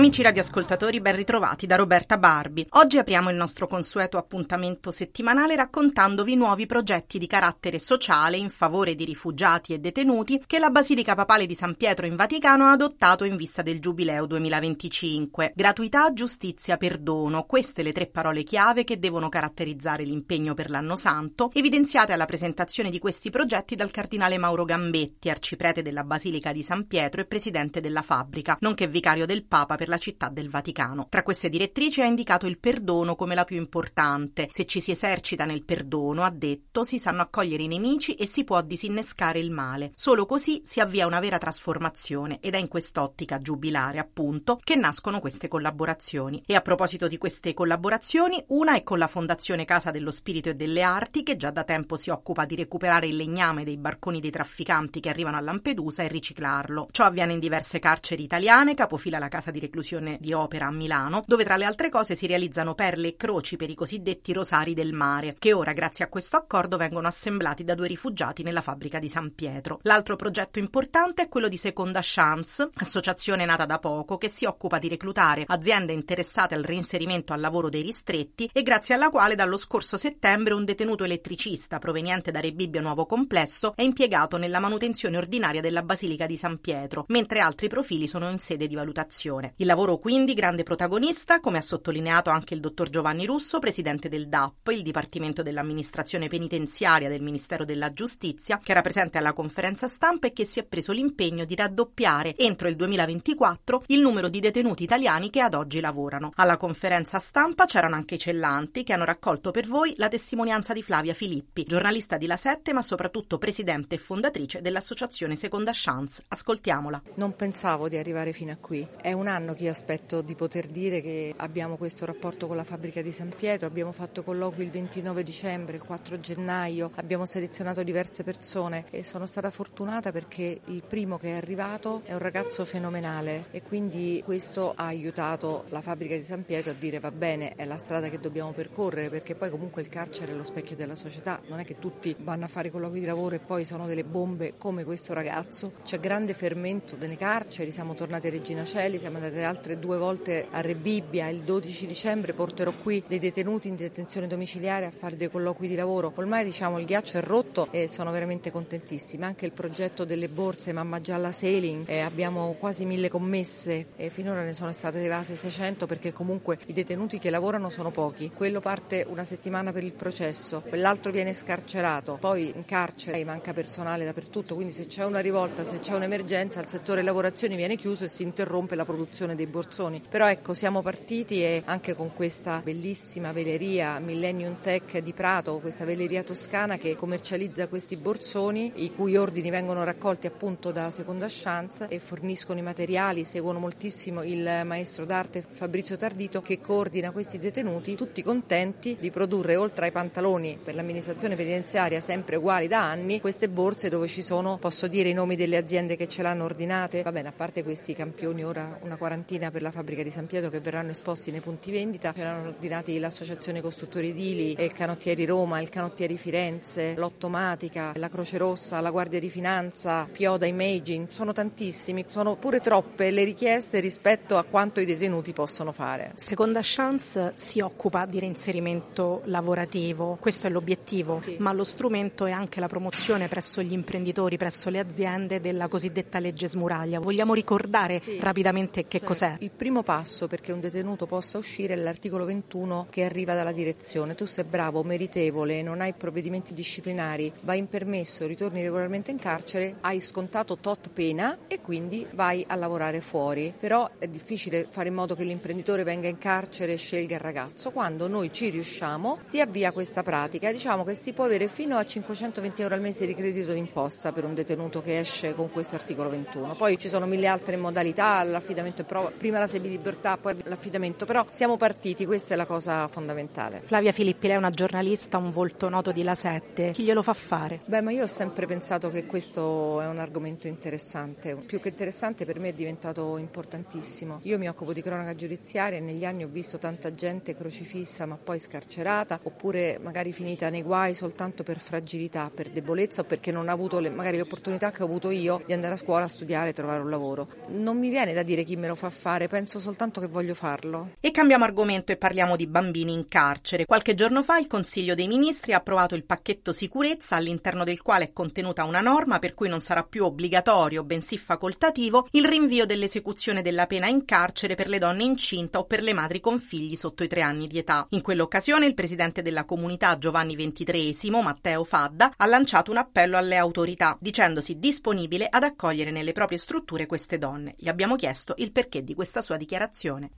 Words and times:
Amici 0.00 0.22
radioascoltatori, 0.22 0.98
ben 1.02 1.14
ritrovati 1.14 1.66
da 1.66 1.76
Roberta 1.76 2.16
Barbi. 2.16 2.66
Oggi 2.70 2.96
apriamo 2.96 3.28
il 3.28 3.36
nostro 3.36 3.66
consueto 3.66 4.16
appuntamento 4.16 4.90
settimanale 4.90 5.54
raccontandovi 5.56 6.36
nuovi 6.36 6.64
progetti 6.64 7.18
di 7.18 7.26
carattere 7.26 7.78
sociale 7.78 8.38
in 8.38 8.48
favore 8.48 8.94
di 8.94 9.04
rifugiati 9.04 9.74
e 9.74 9.78
detenuti 9.78 10.42
che 10.46 10.58
la 10.58 10.70
Basilica 10.70 11.14
Papale 11.14 11.44
di 11.44 11.54
San 11.54 11.74
Pietro 11.74 12.06
in 12.06 12.16
Vaticano 12.16 12.64
ha 12.64 12.70
adottato 12.70 13.24
in 13.24 13.36
vista 13.36 13.60
del 13.60 13.78
Giubileo 13.78 14.24
2025. 14.24 15.52
Gratuità, 15.54 16.14
giustizia, 16.14 16.78
perdono, 16.78 17.44
queste 17.44 17.82
le 17.82 17.92
tre 17.92 18.06
parole 18.06 18.42
chiave 18.42 18.84
che 18.84 18.98
devono 18.98 19.28
caratterizzare 19.28 20.04
l'impegno 20.04 20.54
per 20.54 20.70
l'anno 20.70 20.96
santo, 20.96 21.50
evidenziate 21.52 22.14
alla 22.14 22.24
presentazione 22.24 22.88
di 22.88 22.98
questi 22.98 23.28
progetti 23.28 23.76
dal 23.76 23.90
cardinale 23.90 24.38
Mauro 24.38 24.64
Gambetti, 24.64 25.28
arciprete 25.28 25.82
della 25.82 26.04
Basilica 26.04 26.52
di 26.52 26.62
San 26.62 26.86
Pietro 26.86 27.20
e 27.20 27.26
presidente 27.26 27.82
della 27.82 28.00
fabbrica, 28.00 28.56
nonché 28.60 28.86
vicario 28.86 29.26
del 29.26 29.44
Papa 29.44 29.76
per 29.76 29.88
la 29.90 29.98
città 29.98 30.28
del 30.28 30.48
Vaticano. 30.48 31.08
Tra 31.10 31.22
queste 31.22 31.50
direttrici 31.50 32.00
ha 32.00 32.06
indicato 32.06 32.46
il 32.46 32.58
perdono 32.58 33.16
come 33.16 33.34
la 33.34 33.44
più 33.44 33.56
importante. 33.56 34.48
Se 34.50 34.64
ci 34.64 34.80
si 34.80 34.92
esercita 34.92 35.44
nel 35.44 35.64
perdono, 35.64 36.22
ha 36.22 36.30
detto, 36.30 36.84
si 36.84 36.98
sanno 36.98 37.20
accogliere 37.20 37.64
i 37.64 37.68
nemici 37.68 38.14
e 38.14 38.26
si 38.26 38.44
può 38.44 38.62
disinnescare 38.62 39.38
il 39.38 39.50
male. 39.50 39.92
Solo 39.94 40.24
così 40.24 40.62
si 40.64 40.80
avvia 40.80 41.06
una 41.06 41.20
vera 41.20 41.36
trasformazione 41.36 42.38
ed 42.40 42.54
è 42.54 42.58
in 42.58 42.68
quest'ottica 42.68 43.38
giubilare, 43.38 43.98
appunto, 43.98 44.60
che 44.62 44.76
nascono 44.76 45.20
queste 45.20 45.48
collaborazioni. 45.48 46.42
E 46.46 46.54
a 46.54 46.60
proposito 46.60 47.08
di 47.08 47.18
queste 47.18 47.52
collaborazioni, 47.52 48.42
una 48.48 48.76
è 48.76 48.82
con 48.84 48.98
la 48.98 49.08
Fondazione 49.08 49.64
Casa 49.64 49.90
dello 49.90 50.12
Spirito 50.12 50.48
e 50.48 50.54
delle 50.54 50.82
Arti, 50.82 51.22
che 51.24 51.36
già 51.36 51.50
da 51.50 51.64
tempo 51.64 51.96
si 51.96 52.10
occupa 52.10 52.44
di 52.44 52.54
recuperare 52.54 53.08
il 53.08 53.16
legname 53.16 53.64
dei 53.64 53.76
barconi 53.76 54.20
dei 54.20 54.30
trafficanti 54.30 55.00
che 55.00 55.08
arrivano 55.08 55.36
a 55.36 55.40
Lampedusa 55.40 56.04
e 56.04 56.08
riciclarlo. 56.08 56.88
Ciò 56.92 57.04
avviene 57.04 57.32
in 57.32 57.40
diverse 57.40 57.80
carceri 57.80 58.22
italiane, 58.22 58.74
capofila 58.74 59.18
la 59.18 59.28
casa 59.28 59.50
di 59.50 59.58
reclusione 59.58 59.78
inclusione 59.80 60.18
di 60.20 60.34
opera 60.34 60.66
a 60.66 60.70
Milano, 60.70 61.24
dove 61.26 61.42
tra 61.44 61.56
le 61.56 61.64
altre 61.64 61.88
cose 61.88 62.14
si 62.14 62.26
realizzano 62.26 62.74
perle 62.74 63.08
e 63.08 63.16
croci 63.16 63.56
per 63.56 63.70
i 63.70 63.74
cosiddetti 63.74 64.32
rosari 64.32 64.74
del 64.74 64.92
mare, 64.92 65.36
che 65.38 65.54
ora 65.54 65.72
grazie 65.72 66.04
a 66.04 66.08
questo 66.08 66.36
accordo 66.36 66.76
vengono 66.76 67.08
assemblati 67.08 67.64
da 67.64 67.74
due 67.74 67.88
rifugiati 67.88 68.42
nella 68.42 68.60
fabbrica 68.60 68.98
di 68.98 69.08
San 69.08 69.34
Pietro. 69.34 69.80
L'altro 69.82 70.16
progetto 70.16 70.58
importante 70.58 71.22
è 71.22 71.28
quello 71.28 71.48
di 71.48 71.56
Seconda 71.56 72.00
Chance, 72.02 72.68
associazione 72.74 73.46
nata 73.46 73.64
da 73.64 73.78
poco 73.78 74.18
che 74.18 74.28
si 74.28 74.44
occupa 74.44 74.78
di 74.78 74.88
reclutare 74.88 75.44
aziende 75.46 75.92
interessate 75.94 76.54
al 76.54 76.62
reinserimento 76.62 77.32
al 77.32 77.40
lavoro 77.40 77.70
dei 77.70 77.82
ristretti 77.82 78.50
e 78.52 78.62
grazie 78.62 78.94
alla 78.94 79.08
quale 79.08 79.34
dallo 79.34 79.56
scorso 79.56 79.96
settembre 79.96 80.52
un 80.54 80.64
detenuto 80.64 81.04
elettricista 81.04 81.78
proveniente 81.78 82.30
da 82.30 82.40
Rebibbia 82.40 82.82
Nuovo 82.82 83.06
Complesso 83.06 83.72
è 83.74 83.82
impiegato 83.82 84.36
nella 84.36 84.58
manutenzione 84.58 85.16
ordinaria 85.16 85.62
della 85.62 85.82
Basilica 85.82 86.26
di 86.26 86.36
San 86.36 86.58
Pietro, 86.58 87.04
mentre 87.08 87.40
altri 87.40 87.68
profili 87.68 88.06
sono 88.06 88.28
in 88.28 88.38
sede 88.38 88.66
di 88.66 88.74
valutazione. 88.74 89.54
Il 89.56 89.69
lavoro 89.70 89.98
quindi 89.98 90.34
grande 90.34 90.64
protagonista, 90.64 91.38
come 91.38 91.58
ha 91.58 91.62
sottolineato 91.62 92.28
anche 92.28 92.54
il 92.54 92.60
dottor 92.60 92.90
Giovanni 92.90 93.24
Russo, 93.24 93.60
presidente 93.60 94.08
del 94.08 94.26
DAP, 94.26 94.66
il 94.72 94.82
Dipartimento 94.82 95.44
dell'Amministrazione 95.44 96.26
Penitenziaria 96.26 97.08
del 97.08 97.22
Ministero 97.22 97.64
della 97.64 97.92
Giustizia, 97.92 98.58
che 98.58 98.72
era 98.72 98.80
presente 98.80 99.18
alla 99.18 99.32
conferenza 99.32 99.86
stampa 99.86 100.26
e 100.26 100.32
che 100.32 100.44
si 100.44 100.58
è 100.58 100.64
preso 100.64 100.90
l'impegno 100.90 101.44
di 101.44 101.54
raddoppiare 101.54 102.34
entro 102.36 102.66
il 102.66 102.74
2024 102.74 103.84
il 103.86 104.00
numero 104.00 104.28
di 104.28 104.40
detenuti 104.40 104.82
italiani 104.82 105.30
che 105.30 105.40
ad 105.40 105.54
oggi 105.54 105.78
lavorano. 105.78 106.32
Alla 106.34 106.56
conferenza 106.56 107.20
stampa 107.20 107.66
c'erano 107.66 107.94
anche 107.94 108.16
i 108.16 108.18
cellanti 108.18 108.82
che 108.82 108.92
hanno 108.92 109.04
raccolto 109.04 109.52
per 109.52 109.68
voi 109.68 109.94
la 109.98 110.08
testimonianza 110.08 110.72
di 110.72 110.82
Flavia 110.82 111.14
Filippi, 111.14 111.62
giornalista 111.62 112.16
di 112.16 112.26
La 112.26 112.36
Sette 112.36 112.72
ma 112.72 112.82
soprattutto 112.82 113.38
presidente 113.38 113.94
e 113.94 113.98
fondatrice 113.98 114.62
dell'associazione 114.62 115.36
Seconda 115.36 115.70
Chance. 115.72 116.24
Ascoltiamola. 116.26 117.00
Non 117.14 117.36
pensavo 117.36 117.88
di 117.88 117.96
arrivare 117.96 118.32
fino 118.32 118.50
a 118.50 118.56
qui. 118.56 118.84
È 119.00 119.12
un 119.12 119.28
anno 119.28 119.54
che 119.59 119.59
io 119.64 119.70
aspetto 119.70 120.22
di 120.22 120.34
poter 120.34 120.66
dire 120.66 121.00
che 121.00 121.34
abbiamo 121.36 121.76
questo 121.76 122.04
rapporto 122.04 122.46
con 122.46 122.56
la 122.56 122.64
fabbrica 122.64 123.02
di 123.02 123.12
San 123.12 123.32
Pietro, 123.36 123.66
abbiamo 123.66 123.92
fatto 123.92 124.22
colloqui 124.22 124.64
il 124.64 124.70
29 124.70 125.22
dicembre, 125.22 125.76
il 125.76 125.82
4 125.82 126.20
gennaio, 126.20 126.90
abbiamo 126.96 127.26
selezionato 127.26 127.82
diverse 127.82 128.22
persone 128.22 128.84
e 128.90 129.04
sono 129.04 129.26
stata 129.26 129.50
fortunata 129.50 130.12
perché 130.12 130.60
il 130.64 130.82
primo 130.86 131.18
che 131.18 131.30
è 131.30 131.36
arrivato 131.36 132.02
è 132.04 132.12
un 132.12 132.18
ragazzo 132.18 132.64
fenomenale 132.64 133.46
e 133.50 133.62
quindi 133.62 134.22
questo 134.24 134.72
ha 134.74 134.86
aiutato 134.86 135.64
la 135.68 135.80
fabbrica 135.80 136.14
di 136.14 136.22
San 136.22 136.44
Pietro 136.44 136.70
a 136.70 136.74
dire 136.74 136.98
va 136.98 137.10
bene, 137.10 137.54
è 137.54 137.64
la 137.64 137.78
strada 137.78 138.08
che 138.08 138.18
dobbiamo 138.18 138.52
percorrere 138.52 139.08
perché 139.08 139.34
poi 139.34 139.50
comunque 139.50 139.82
il 139.82 139.88
carcere 139.88 140.32
è 140.32 140.34
lo 140.34 140.44
specchio 140.44 140.76
della 140.76 140.96
società, 140.96 141.40
non 141.48 141.58
è 141.58 141.64
che 141.64 141.78
tutti 141.78 142.14
vanno 142.18 142.44
a 142.44 142.48
fare 142.48 142.70
colloqui 142.70 143.00
di 143.00 143.06
lavoro 143.06 143.34
e 143.34 143.40
poi 143.40 143.64
sono 143.64 143.86
delle 143.86 144.04
bombe 144.04 144.54
come 144.56 144.84
questo 144.84 145.12
ragazzo, 145.12 145.72
c'è 145.84 145.98
grande 145.98 146.34
fermento 146.34 146.96
nelle 146.96 147.16
carceri, 147.16 147.70
siamo 147.70 147.94
tornati 147.94 148.26
a 148.26 148.30
Regina 148.30 148.64
Celi, 148.64 148.98
siamo 148.98 149.16
andati 149.16 149.34
altre 149.50 149.78
due 149.78 149.98
volte 149.98 150.46
a 150.50 150.60
Rebibbia. 150.60 151.28
Il 151.28 151.40
12 151.42 151.86
dicembre 151.86 152.32
porterò 152.32 152.72
qui 152.82 153.02
dei 153.06 153.18
detenuti 153.18 153.68
in 153.68 153.76
detenzione 153.76 154.26
domiciliare 154.26 154.86
a 154.86 154.90
fare 154.90 155.16
dei 155.16 155.28
colloqui 155.28 155.68
di 155.68 155.74
lavoro. 155.74 156.12
Ormai 156.14 156.44
diciamo 156.44 156.78
il 156.78 156.86
ghiaccio 156.86 157.18
è 157.18 157.20
rotto 157.20 157.68
e 157.72 157.88
sono 157.88 158.12
veramente 158.12 158.50
contentissima. 158.50 159.26
Anche 159.26 159.46
il 159.46 159.52
progetto 159.52 160.04
delle 160.04 160.28
borse 160.28 160.72
Mamma 160.72 161.00
Gialla 161.00 161.32
Sailing, 161.32 161.88
eh, 161.88 161.98
abbiamo 162.00 162.54
quasi 162.58 162.84
mille 162.84 163.08
commesse 163.08 163.86
e 163.96 164.08
finora 164.08 164.42
ne 164.42 164.54
sono 164.54 164.72
state 164.72 165.02
evase 165.04 165.34
600 165.34 165.86
perché 165.86 166.12
comunque 166.12 166.58
i 166.66 166.72
detenuti 166.72 167.18
che 167.18 167.30
lavorano 167.30 167.70
sono 167.70 167.90
pochi. 167.90 168.30
Quello 168.32 168.60
parte 168.60 169.04
una 169.08 169.24
settimana 169.24 169.72
per 169.72 169.82
il 169.82 169.92
processo, 169.92 170.62
quell'altro 170.68 171.10
viene 171.10 171.34
scarcerato, 171.34 172.18
poi 172.20 172.52
in 172.54 172.64
carcere 172.64 173.22
manca 173.24 173.52
personale 173.52 174.04
dappertutto, 174.04 174.54
quindi 174.54 174.72
se 174.72 174.86
c'è 174.86 175.04
una 175.04 175.20
rivolta, 175.20 175.64
se 175.64 175.80
c'è 175.80 175.94
un'emergenza, 175.94 176.60
il 176.60 176.68
settore 176.68 177.02
lavorazioni 177.02 177.56
viene 177.56 177.76
chiuso 177.76 178.04
e 178.04 178.08
si 178.08 178.22
interrompe 178.22 178.74
la 178.74 178.84
produzione 178.84 179.34
dei 179.40 179.46
borsoni. 179.46 180.02
Però 180.06 180.28
ecco, 180.28 180.52
siamo 180.52 180.82
partiti 180.82 181.42
e 181.42 181.62
anche 181.64 181.94
con 181.94 182.12
questa 182.14 182.60
bellissima 182.62 183.32
veleria 183.32 183.98
Millennium 183.98 184.60
Tech 184.60 184.98
di 184.98 185.12
Prato, 185.12 185.58
questa 185.58 185.84
veleria 185.84 186.22
toscana 186.22 186.76
che 186.76 186.94
commercializza 186.94 187.68
questi 187.68 187.96
borsoni, 187.96 188.72
i 188.76 188.94
cui 188.94 189.16
ordini 189.16 189.48
vengono 189.50 189.82
raccolti 189.82 190.26
appunto 190.26 190.70
da 190.70 190.90
Seconda 190.90 191.26
Chance 191.28 191.86
e 191.88 191.98
forniscono 191.98 192.58
i 192.58 192.62
materiali, 192.62 193.24
seguono 193.24 193.58
moltissimo 193.58 194.22
il 194.22 194.62
maestro 194.64 195.04
d'arte 195.04 195.42
Fabrizio 195.48 195.96
Tardito 195.96 196.42
che 196.42 196.60
coordina 196.60 197.10
questi 197.10 197.38
detenuti, 197.38 197.96
tutti 197.96 198.22
contenti 198.22 198.96
di 199.00 199.10
produrre 199.10 199.56
oltre 199.56 199.86
ai 199.86 199.92
pantaloni 199.92 200.58
per 200.62 200.74
l'amministrazione 200.74 201.36
penitenziaria 201.36 202.00
sempre 202.00 202.36
uguali 202.36 202.68
da 202.68 202.82
anni, 202.82 203.20
queste 203.20 203.48
borse 203.48 203.88
dove 203.88 204.06
ci 204.06 204.22
sono, 204.22 204.58
posso 204.58 204.86
dire 204.86 205.08
i 205.08 205.14
nomi 205.14 205.36
delle 205.36 205.56
aziende 205.56 205.96
che 205.96 206.08
ce 206.08 206.22
l'hanno 206.22 206.44
ordinate, 206.44 207.02
va 207.02 207.12
bene, 207.12 207.28
a 207.28 207.32
parte 207.32 207.62
questi 207.62 207.94
campioni 207.94 208.44
ora 208.44 208.78
una 208.82 208.96
quarantina 208.96 209.19
quarantina 209.20 209.50
per 209.50 209.62
la 209.62 209.70
fabbrica 209.70 210.02
di 210.02 210.10
San 210.10 210.26
Pietro 210.26 210.48
che 210.48 210.60
verranno 210.60 210.90
esposti 210.90 211.30
nei 211.30 211.40
punti 211.40 211.70
vendita. 211.70 212.12
Erano 212.16 212.48
ordinati 212.48 212.98
l'Associazione 212.98 213.60
Costruttori 213.60 214.08
Edili, 214.10 214.56
il 214.58 214.72
Canottieri 214.72 215.26
Roma, 215.26 215.60
il 215.60 215.68
Canottieri 215.68 216.16
Firenze, 216.16 216.94
l'Ottomatica, 216.96 217.92
la 217.96 218.08
Croce 218.08 218.38
Rossa, 218.38 218.80
la 218.80 218.90
Guardia 218.90 219.20
di 219.20 219.28
Finanza, 219.28 220.08
Pioda 220.10 220.46
Imaging. 220.46 221.08
Sono 221.08 221.32
tantissimi, 221.32 222.04
sono 222.08 222.36
pure 222.36 222.60
troppe 222.60 223.10
le 223.10 223.24
richieste 223.24 223.80
rispetto 223.80 224.38
a 224.38 224.44
quanto 224.44 224.80
i 224.80 224.86
detenuti 224.86 225.32
possono 225.32 225.72
fare. 225.72 226.12
Seconda 226.16 226.60
Chance 226.62 227.32
si 227.34 227.60
occupa 227.60 228.06
di 228.06 228.20
reinserimento 228.20 229.22
lavorativo, 229.24 230.16
questo 230.18 230.46
è 230.46 230.50
l'obiettivo, 230.50 231.20
sì. 231.22 231.36
ma 231.38 231.52
lo 231.52 231.64
strumento 231.64 232.24
è 232.24 232.30
anche 232.30 232.60
la 232.60 232.68
promozione 232.68 233.28
presso 233.28 233.60
gli 233.62 233.72
imprenditori, 233.72 234.38
presso 234.38 234.70
le 234.70 234.78
aziende 234.78 235.40
della 235.40 235.68
cosiddetta 235.68 236.18
legge 236.18 236.48
smuraglia. 236.48 237.00
Vogliamo 237.00 237.34
ricordare 237.34 238.00
sì. 238.02 238.18
rapidamente 238.18 238.86
che 238.86 239.00
cos'è? 239.10 239.34
Il 239.40 239.50
primo 239.50 239.82
passo 239.82 240.28
perché 240.28 240.52
un 240.52 240.60
detenuto 240.60 241.04
possa 241.04 241.36
uscire 241.36 241.74
è 241.74 241.76
l'articolo 241.76 242.24
21 242.24 242.86
che 242.90 243.02
arriva 243.02 243.34
dalla 243.34 243.50
direzione. 243.50 244.14
Tu 244.14 244.24
sei 244.24 244.44
bravo, 244.44 244.84
meritevole, 244.84 245.62
non 245.62 245.80
hai 245.80 245.94
provvedimenti 245.94 246.54
disciplinari, 246.54 247.32
vai 247.40 247.58
in 247.58 247.66
permesso, 247.66 248.24
ritorni 248.24 248.62
regolarmente 248.62 249.10
in 249.10 249.18
carcere, 249.18 249.78
hai 249.80 250.00
scontato 250.00 250.58
tot 250.58 250.90
pena 250.90 251.38
e 251.48 251.60
quindi 251.60 252.06
vai 252.12 252.44
a 252.46 252.54
lavorare 252.54 253.00
fuori. 253.00 253.52
Però 253.58 253.90
è 253.98 254.06
difficile 254.06 254.68
fare 254.70 254.90
in 254.90 254.94
modo 254.94 255.16
che 255.16 255.24
l'imprenditore 255.24 255.82
venga 255.82 256.06
in 256.06 256.18
carcere 256.18 256.74
e 256.74 256.76
scelga 256.76 257.16
il 257.16 257.20
ragazzo. 257.20 257.72
Quando 257.72 258.06
noi 258.06 258.32
ci 258.32 258.48
riusciamo 258.48 259.18
si 259.22 259.40
avvia 259.40 259.72
questa 259.72 260.04
pratica. 260.04 260.52
Diciamo 260.52 260.84
che 260.84 260.94
si 260.94 261.12
può 261.12 261.24
avere 261.24 261.48
fino 261.48 261.76
a 261.76 261.84
520 261.84 262.62
euro 262.62 262.74
al 262.76 262.80
mese 262.80 263.06
di 263.06 263.14
credito 263.16 263.52
d'imposta 263.52 264.12
per 264.12 264.22
un 264.22 264.34
detenuto 264.34 264.80
che 264.80 265.00
esce 265.00 265.34
con 265.34 265.50
questo 265.50 265.74
articolo 265.74 266.10
21. 266.10 266.54
Poi 266.54 266.78
ci 266.78 266.88
sono 266.88 267.06
mille 267.06 267.26
altre 267.26 267.56
modalità, 267.56 268.22
l'affidamento 268.22 268.82
è 268.82 268.84
proprio 268.84 268.99
però 269.00 269.10
prima 269.16 269.38
la 269.38 269.46
semilibertà, 269.46 270.16
poi 270.18 270.36
l'affidamento, 270.44 271.06
però 271.06 271.24
siamo 271.30 271.56
partiti, 271.56 272.04
questa 272.04 272.34
è 272.34 272.36
la 272.36 272.46
cosa 272.46 272.86
fondamentale. 272.88 273.62
Flavia 273.64 273.92
Filippi, 273.92 274.26
lei 274.26 274.36
è 274.36 274.38
una 274.38 274.50
giornalista, 274.50 275.16
un 275.18 275.30
volto 275.30 275.68
noto 275.68 275.92
di 275.92 276.02
La 276.02 276.14
Sette, 276.14 276.72
chi 276.72 276.82
glielo 276.82 277.02
fa 277.02 277.14
fare? 277.14 277.60
Beh, 277.64 277.80
ma 277.80 277.90
io 277.90 278.04
ho 278.04 278.08
sempre 278.08 278.46
pensato 278.46 278.90
che 278.90 279.06
questo 279.06 279.80
è 279.80 279.86
un 279.86 279.98
argomento 279.98 280.46
interessante, 280.46 281.34
più 281.36 281.60
che 281.60 281.68
interessante 281.68 282.24
per 282.24 282.38
me 282.38 282.48
è 282.50 282.52
diventato 282.52 283.16
importantissimo. 283.16 284.20
Io 284.22 284.38
mi 284.38 284.48
occupo 284.48 284.72
di 284.72 284.82
cronaca 284.82 285.14
giudiziaria 285.14 285.78
e 285.78 285.80
negli 285.80 286.04
anni 286.04 286.24
ho 286.24 286.28
visto 286.28 286.58
tanta 286.58 286.90
gente 286.90 287.34
crocifissa 287.34 288.06
ma 288.06 288.18
poi 288.22 288.38
scarcerata 288.38 289.20
oppure 289.22 289.78
magari 289.80 290.12
finita 290.12 290.50
nei 290.50 290.62
guai 290.62 290.94
soltanto 290.94 291.42
per 291.42 291.58
fragilità, 291.58 292.30
per 292.32 292.50
debolezza 292.50 293.00
o 293.02 293.04
perché 293.04 293.30
non 293.30 293.48
ha 293.48 293.52
avuto 293.52 293.78
le, 293.78 293.88
magari 293.88 294.18
l'opportunità 294.18 294.70
che 294.70 294.82
ho 294.82 294.86
avuto 294.86 295.10
io 295.10 295.42
di 295.46 295.52
andare 295.52 295.74
a 295.74 295.76
scuola 295.76 296.04
a 296.04 296.08
studiare 296.08 296.50
e 296.50 296.52
trovare 296.52 296.82
un 296.82 296.90
lavoro. 296.90 297.28
Non 297.48 297.78
mi 297.78 297.88
viene 297.88 298.12
da 298.12 298.22
dire 298.22 298.44
chi 298.44 298.56
me 298.56 298.68
lo 298.68 298.74
fa 298.74 298.89
fare, 298.90 299.28
penso 299.28 299.58
soltanto 299.58 300.00
che 300.00 300.06
voglio 300.06 300.34
farlo. 300.34 300.90
E 301.00 301.10
cambiamo 301.10 301.44
argomento 301.44 301.92
e 301.92 301.96
parliamo 301.96 302.36
di 302.36 302.46
bambini 302.46 302.92
in 302.92 303.08
carcere. 303.08 303.66
Qualche 303.66 303.94
giorno 303.94 304.22
fa 304.22 304.38
il 304.38 304.46
Consiglio 304.46 304.94
dei 304.94 305.08
Ministri 305.08 305.52
ha 305.52 305.58
approvato 305.58 305.94
il 305.94 306.04
pacchetto 306.04 306.52
sicurezza 306.52 307.16
all'interno 307.16 307.64
del 307.64 307.82
quale 307.82 308.04
è 308.04 308.12
contenuta 308.12 308.64
una 308.64 308.80
norma 308.80 309.18
per 309.18 309.34
cui 309.34 309.48
non 309.48 309.60
sarà 309.60 309.82
più 309.82 310.04
obbligatorio, 310.04 310.84
bensì 310.84 311.18
facoltativo, 311.18 312.08
il 312.12 312.24
rinvio 312.24 312.66
dell'esecuzione 312.66 313.42
della 313.42 313.66
pena 313.66 313.86
in 313.86 314.04
carcere 314.04 314.54
per 314.54 314.68
le 314.68 314.78
donne 314.78 315.04
incinta 315.04 315.58
o 315.58 315.64
per 315.64 315.82
le 315.82 315.92
madri 315.92 316.20
con 316.20 316.38
figli 316.38 316.76
sotto 316.76 317.04
i 317.04 317.08
tre 317.08 317.22
anni 317.22 317.46
di 317.46 317.58
età. 317.58 317.86
In 317.90 318.02
quell'occasione 318.02 318.66
il 318.66 318.74
presidente 318.74 319.22
della 319.22 319.44
comunità 319.44 319.98
Giovanni 319.98 320.34
XXIII, 320.34 321.10
Matteo 321.22 321.64
Fadda, 321.64 322.12
ha 322.16 322.26
lanciato 322.26 322.70
un 322.70 322.78
appello 322.78 323.16
alle 323.16 323.36
autorità, 323.36 323.96
dicendosi 324.00 324.58
disponibile 324.58 325.26
ad 325.28 325.42
accogliere 325.42 325.90
nelle 325.90 326.12
proprie 326.12 326.38
strutture 326.38 326.86
queste 326.86 327.18
donne. 327.18 327.54
Gli 327.56 327.68
abbiamo 327.68 327.96
chiesto 327.96 328.34
il 328.38 328.52
perché 328.52 328.79
di 328.82 328.94
questa 328.94 329.22
sua 329.22 329.36
dichiarazione. 329.36 330.10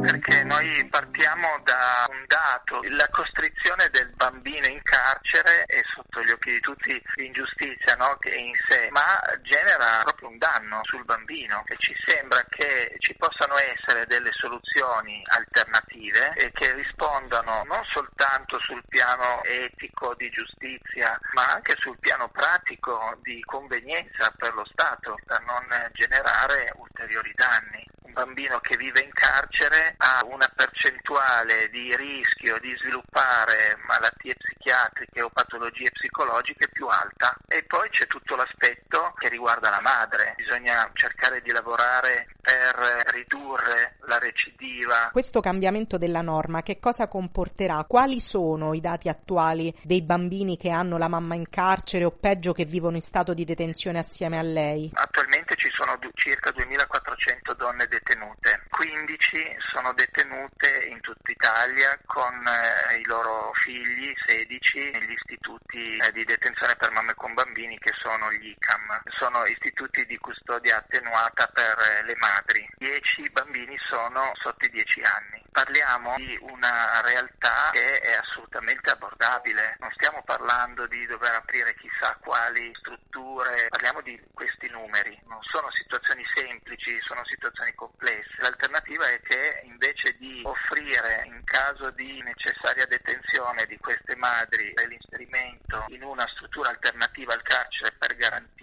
Perché 0.00 0.44
noi 0.44 0.86
partiamo 0.90 1.48
da 1.64 2.08
un 2.24 2.26
dato, 2.26 2.80
la 2.88 3.08
costrizione 3.10 3.90
del 3.90 4.08
bambino 4.14 4.66
in 4.66 4.80
carcere 4.82 5.64
è 5.66 5.80
sotto 5.94 6.22
gli 6.22 6.30
occhi 6.30 6.52
di 6.52 6.60
tutti 6.60 7.02
l'ingiustizia 7.16 7.94
no? 7.96 8.16
che 8.18 8.30
è 8.30 8.38
in 8.38 8.54
sé, 8.68 8.88
ma 8.90 9.20
genera 9.42 10.00
proprio 10.02 10.28
un 10.28 10.38
danno 10.38 10.80
sul 10.84 11.04
bambino 11.04 11.62
e 11.66 11.76
ci 11.78 11.94
sembra 12.06 12.42
che 12.48 12.96
ci 12.98 13.14
possano 13.14 13.54
essere 13.56 14.06
delle 14.06 14.30
soluzioni 14.32 15.22
alternative 15.26 16.32
e 16.36 16.50
che 16.52 16.72
rispondano 16.72 17.62
non 17.64 17.84
soltanto 17.84 18.58
sul 18.60 18.82
piano 18.88 19.42
etico 19.44 20.14
di 20.14 20.30
giustizia, 20.30 21.18
ma 21.32 21.46
anche 21.52 21.74
sul 21.78 21.98
piano 21.98 22.28
pratico 22.30 23.18
di 23.22 23.40
convenienza 23.44 24.32
per 24.36 24.54
lo 24.54 24.64
Stato, 24.64 25.18
per 25.26 25.42
non 25.42 25.64
generare 25.92 26.72
ulteriori 26.76 27.32
danni. 27.34 27.86
Un 28.04 28.12
bambino 28.12 28.60
che 28.60 28.76
vive 28.76 29.00
in 29.00 29.10
carcere 29.12 29.94
ha 29.96 30.22
una 30.26 30.50
percentuale 30.54 31.70
di 31.70 31.96
rischio 31.96 32.58
di 32.60 32.74
sviluppare 32.76 33.78
malattie 33.86 34.34
psichiatriche 34.36 35.22
o 35.22 35.30
patologie 35.30 35.90
psicologiche 35.90 36.68
più 36.68 36.86
alta 36.86 37.34
e 37.48 37.64
poi 37.64 37.88
c'è 37.88 38.06
tutto 38.06 38.36
l'aspetto 38.36 39.14
che 39.18 39.30
riguarda 39.30 39.70
la 39.70 39.80
madre, 39.80 40.34
bisogna 40.36 40.88
cercare 40.92 41.40
di 41.40 41.50
lavorare 41.50 42.28
per 42.40 42.76
ridurre 43.12 43.96
la 44.06 44.18
recidiva. 44.18 45.08
Questo 45.10 45.40
cambiamento 45.40 45.96
della 45.96 46.20
norma 46.20 46.62
che 46.62 46.78
cosa 46.78 47.08
comporterà? 47.08 47.84
Quali 47.88 48.20
sono 48.20 48.74
i 48.74 48.80
dati 48.80 49.08
attuali 49.08 49.74
dei 49.82 50.02
bambini 50.02 50.58
che 50.58 50.68
hanno 50.68 50.98
la 50.98 51.08
mamma 51.08 51.34
in 51.34 51.48
carcere 51.48 52.04
o 52.04 52.10
peggio 52.10 52.52
che 52.52 52.66
vivono 52.66 52.96
in 52.96 53.02
stato 53.02 53.32
di 53.32 53.44
detenzione 53.44 53.98
assieme 53.98 54.38
a 54.38 54.42
lei? 54.42 54.90
Attualmente 54.92 55.43
ci 55.56 55.70
sono 55.72 55.98
circa 56.14 56.50
2400 56.50 57.54
donne 57.54 57.86
detenute, 57.86 58.62
15 58.70 59.56
sono 59.72 59.92
detenute 59.92 60.86
in 60.88 61.00
tutta 61.00 61.30
Italia 61.30 61.98
con 62.06 62.32
eh, 62.46 62.96
i 62.96 63.04
loro 63.04 63.50
figli, 63.52 64.12
16 64.26 64.90
negli 64.92 65.12
istituti 65.12 65.96
eh, 65.98 66.12
di 66.12 66.24
detenzione 66.24 66.74
per 66.76 66.90
mamme 66.92 67.14
con 67.14 67.34
bambini 67.34 67.78
che 67.78 67.92
sono 68.00 68.32
gli 68.32 68.48
ICAM, 68.48 69.02
sono 69.18 69.44
istituti 69.44 70.06
di 70.06 70.16
custodia 70.16 70.78
attenuata 70.78 71.46
per 71.52 71.76
eh, 71.78 72.04
le 72.04 72.16
madri, 72.16 72.66
10 72.78 73.30
bambini 73.30 73.76
sono 73.88 74.32
sotto 74.40 74.64
i 74.64 74.70
10 74.70 75.02
anni. 75.02 75.43
Parliamo 75.54 76.16
di 76.16 76.36
una 76.50 77.00
realtà 77.00 77.70
che 77.70 78.00
è 78.00 78.14
assolutamente 78.14 78.90
abbordabile, 78.90 79.76
non 79.78 79.88
stiamo 79.92 80.20
parlando 80.24 80.84
di 80.88 81.06
dover 81.06 81.32
aprire 81.32 81.76
chissà 81.76 82.18
quali 82.18 82.74
strutture, 82.80 83.68
parliamo 83.68 84.00
di 84.00 84.20
questi 84.34 84.68
numeri, 84.70 85.16
non 85.28 85.38
sono 85.42 85.70
situazioni 85.70 86.24
semplici, 86.34 86.98
sono 87.02 87.24
situazioni 87.24 87.72
complesse. 87.74 88.34
L'alternativa 88.38 89.06
è 89.06 89.20
che 89.22 89.60
invece 89.62 90.16
di 90.18 90.42
offrire 90.42 91.22
in 91.26 91.44
caso 91.44 91.88
di 91.90 92.20
necessaria 92.22 92.86
detenzione 92.86 93.64
di 93.66 93.78
queste 93.78 94.16
madri 94.16 94.72
e 94.72 94.88
l'inserimento 94.88 95.84
in 95.90 96.02
una 96.02 96.26
struttura 96.34 96.70
alternativa 96.70 97.32
al 97.32 97.42
carcere 97.42 97.94
per 97.96 98.16
garantire 98.16 98.53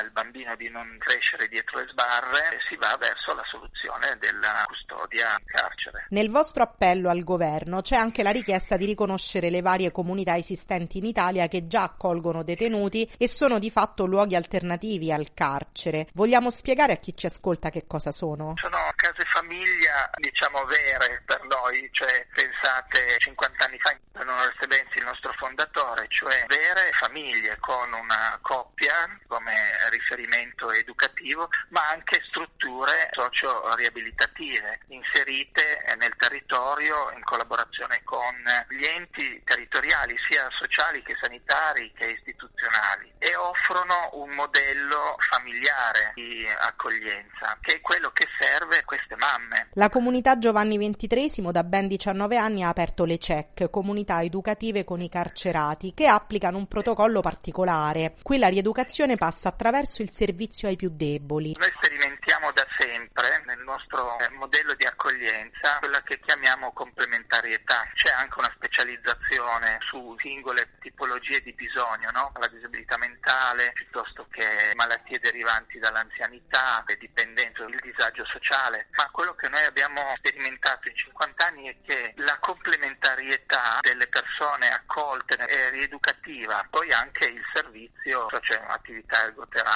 al 0.00 0.10
bambino 0.10 0.56
di 0.56 0.68
non 0.68 0.96
crescere 0.98 1.48
dietro 1.48 1.78
le 1.78 1.86
sbarre, 1.90 2.58
si 2.68 2.76
va 2.76 2.96
verso 2.98 3.34
la 3.34 3.44
soluzione 3.44 4.16
della 4.18 4.64
custodia 4.66 5.36
in 5.38 5.44
carcere. 5.44 6.06
Nel 6.10 6.30
vostro 6.30 6.62
appello 6.62 7.10
al 7.10 7.22
governo 7.22 7.82
c'è 7.82 7.96
anche 7.96 8.22
la 8.22 8.30
richiesta 8.30 8.76
di 8.76 8.86
riconoscere 8.86 9.50
le 9.50 9.60
varie 9.60 9.92
comunità 9.92 10.36
esistenti 10.36 10.98
in 10.98 11.04
Italia 11.04 11.48
che 11.48 11.66
già 11.66 11.82
accolgono 11.82 12.42
detenuti 12.42 13.10
e 13.18 13.28
sono 13.28 13.58
di 13.58 13.70
fatto 13.70 14.06
luoghi 14.06 14.34
alternativi 14.34 15.12
al 15.12 15.32
carcere. 15.34 16.08
Vogliamo 16.14 16.50
spiegare 16.50 16.94
a 16.94 16.96
chi 16.96 17.16
ci 17.16 17.26
ascolta 17.26 17.70
che 17.70 17.86
cosa 17.86 18.10
sono? 18.10 18.54
Sono 18.56 18.78
case 18.96 19.24
famiglia, 19.26 20.10
diciamo, 20.16 20.64
vere 20.64 21.22
per 21.24 21.42
noi, 21.44 21.88
cioè 21.92 22.26
pensate 22.32 23.16
50 23.18 23.64
anni 23.64 23.78
fa, 23.78 23.96
Oreste 24.12 24.66
Benzi, 24.66 24.98
il 24.98 25.04
nostro 25.04 25.32
fondatore, 25.38 26.06
cioè 26.08 26.44
vere 26.46 26.90
famiglie 26.92 27.56
con 27.58 27.92
una 27.92 28.38
coppia 28.42 29.08
come 29.26 29.52
riferimento 29.90 30.70
educativo, 30.72 31.48
ma 31.68 31.88
anche 31.90 32.22
strutture 32.28 33.10
socio-riabilitative 33.12 34.80
inserite 34.88 35.84
nel 35.98 36.14
territorio 36.16 37.10
in 37.14 37.22
collaborazione 37.22 38.00
con 38.04 38.34
gli 38.68 38.84
enti 38.84 39.42
territoriali, 39.44 40.16
sia 40.28 40.48
sociali 40.50 41.02
che 41.02 41.16
sanitari 41.20 41.92
che 41.94 42.12
istituzionali, 42.12 43.12
e 43.18 43.34
offrono 43.36 44.10
un 44.14 44.30
modello 44.30 45.16
familiare 45.28 46.12
di 46.14 46.46
accoglienza, 46.46 47.58
che 47.60 47.76
è 47.76 47.80
quello 47.80 48.10
che 48.12 48.26
serve 48.38 48.78
a 48.78 48.84
queste 48.84 49.16
mamme. 49.16 49.68
La 49.74 49.90
comunità 49.90 50.38
Giovanni 50.38 50.78
XXIII 50.78 51.50
da 51.50 51.64
ben 51.64 51.88
19 51.88 52.36
anni 52.36 52.62
ha 52.62 52.68
aperto 52.68 53.04
le 53.04 53.18
CEC, 53.18 53.68
comunità 53.70 54.22
educative 54.22 54.84
con 54.84 55.00
i 55.00 55.08
carcerati, 55.08 55.92
che 55.94 56.06
applicano 56.06 56.56
un 56.56 56.66
protocollo 56.68 57.20
particolare. 57.20 58.14
Qui 58.22 58.38
la 58.38 58.48
rieducazione 58.48 59.16
passa 59.16 59.48
attraverso 59.48 59.79
il 59.80 60.10
servizio 60.10 60.68
ai 60.68 60.76
più 60.76 60.90
deboli. 60.92 61.56
Noi 61.58 61.72
sperimentiamo 61.80 62.52
da 62.52 62.66
sempre 62.78 63.42
nel 63.46 63.60
nostro 63.60 64.18
eh, 64.18 64.28
modello 64.30 64.74
di 64.74 64.84
accoglienza 64.84 65.78
quella 65.78 66.02
che 66.02 66.20
chiamiamo 66.20 66.72
complementarietà. 66.72 67.88
C'è 67.94 68.10
anche 68.10 68.38
una 68.38 68.52
specializzazione 68.54 69.78
su 69.80 70.14
singole 70.18 70.76
tipologie 70.80 71.40
di 71.40 71.52
bisogno, 71.52 72.10
no? 72.12 72.32
la 72.38 72.48
disabilità 72.48 72.98
mentale 72.98 73.72
piuttosto 73.72 74.26
che 74.30 74.72
malattie 74.74 75.18
derivanti 75.18 75.78
dall'anzianità, 75.78 76.84
le 76.86 76.96
dipendenze, 76.98 77.62
il 77.62 77.80
disagio 77.82 78.24
sociale, 78.26 78.88
ma 78.96 79.08
quello 79.10 79.34
che 79.34 79.48
noi 79.48 79.64
abbiamo 79.64 80.12
sperimentato 80.16 80.88
in 80.88 80.96
50 80.96 81.46
anni 81.46 81.68
è 81.68 81.76
che 81.82 82.12
la 82.16 82.36
complementarietà 82.38 83.78
delle 83.80 84.06
persone 84.08 84.70
accolte 84.70 85.36
è 85.36 85.70
rieducativa, 85.70 86.66
poi 86.68 86.92
anche 86.92 87.26
il 87.26 87.42
servizio, 87.54 88.28
cioè 88.42 88.62
attività 88.68 89.24
ergoterapica, 89.24 89.69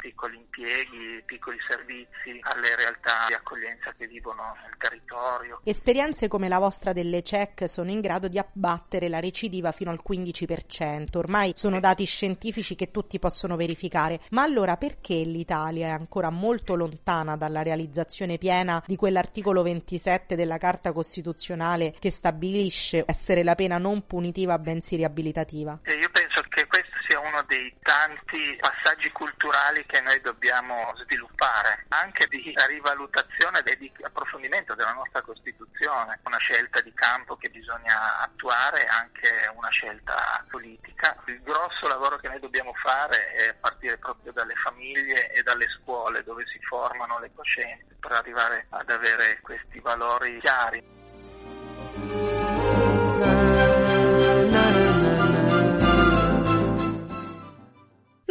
piccoli 0.00 0.36
impieghi, 0.36 1.22
piccoli 1.24 1.58
servizi 1.68 2.38
alle 2.42 2.76
realtà 2.76 3.26
di 3.28 3.34
accoglienza 3.34 3.92
che 3.96 4.06
vivono 4.06 4.56
nel 4.62 4.76
territorio. 4.78 5.60
Esperienze 5.64 6.28
come 6.28 6.48
la 6.48 6.58
vostra 6.58 6.92
delle 6.92 7.22
CEC 7.22 7.68
sono 7.68 7.90
in 7.90 8.00
grado 8.00 8.28
di 8.28 8.38
abbattere 8.38 9.08
la 9.08 9.20
recidiva 9.20 9.72
fino 9.72 9.90
al 9.90 10.00
15%, 10.06 11.16
ormai 11.16 11.52
sono 11.54 11.80
dati 11.80 12.04
scientifici 12.04 12.74
che 12.74 12.90
tutti 12.90 13.18
possono 13.18 13.56
verificare, 13.56 14.20
ma 14.30 14.42
allora 14.42 14.76
perché 14.76 15.14
l'Italia 15.14 15.88
è 15.88 15.90
ancora 15.90 16.30
molto 16.30 16.74
lontana 16.74 17.36
dalla 17.36 17.62
realizzazione 17.62 18.38
piena 18.38 18.82
di 18.86 18.96
quell'articolo 18.96 19.62
27 19.62 20.34
della 20.34 20.58
Carta 20.58 20.92
Costituzionale 20.92 21.94
che 21.98 22.10
stabilisce 22.10 23.04
essere 23.06 23.42
la 23.42 23.54
pena 23.54 23.78
non 23.78 24.06
punitiva 24.06 24.58
bensì 24.58 24.96
riabilitativa? 24.96 25.80
io 25.84 26.10
penso 26.10 26.42
che 26.48 26.66
questo 26.66 26.96
sia 27.06 27.20
un 27.20 27.21
uno 27.32 27.42
dei 27.46 27.74
tanti 27.80 28.58
passaggi 28.60 29.10
culturali 29.10 29.86
che 29.86 30.02
noi 30.02 30.20
dobbiamo 30.20 30.92
sviluppare, 30.96 31.86
anche 31.88 32.26
di 32.26 32.52
rivalutazione 32.66 33.62
e 33.64 33.76
di 33.78 33.90
approfondimento 34.02 34.74
della 34.74 34.92
nostra 34.92 35.22
Costituzione, 35.22 36.20
una 36.24 36.36
scelta 36.36 36.82
di 36.82 36.92
campo 36.92 37.36
che 37.36 37.48
bisogna 37.48 38.20
attuare, 38.20 38.84
anche 38.84 39.50
una 39.54 39.70
scelta 39.70 40.44
politica. 40.50 41.16
Il 41.24 41.40
grosso 41.40 41.88
lavoro 41.88 42.18
che 42.18 42.28
noi 42.28 42.38
dobbiamo 42.38 42.74
fare 42.74 43.32
è 43.32 43.54
partire 43.54 43.96
proprio 43.96 44.32
dalle 44.32 44.54
famiglie 44.56 45.32
e 45.32 45.42
dalle 45.42 45.68
scuole 45.80 46.22
dove 46.24 46.44
si 46.46 46.58
formano 46.60 47.18
le 47.18 47.32
coscienze 47.34 47.96
per 47.98 48.12
arrivare 48.12 48.66
ad 48.68 48.90
avere 48.90 49.40
questi 49.40 49.80
valori 49.80 50.38
chiari. 50.40 52.41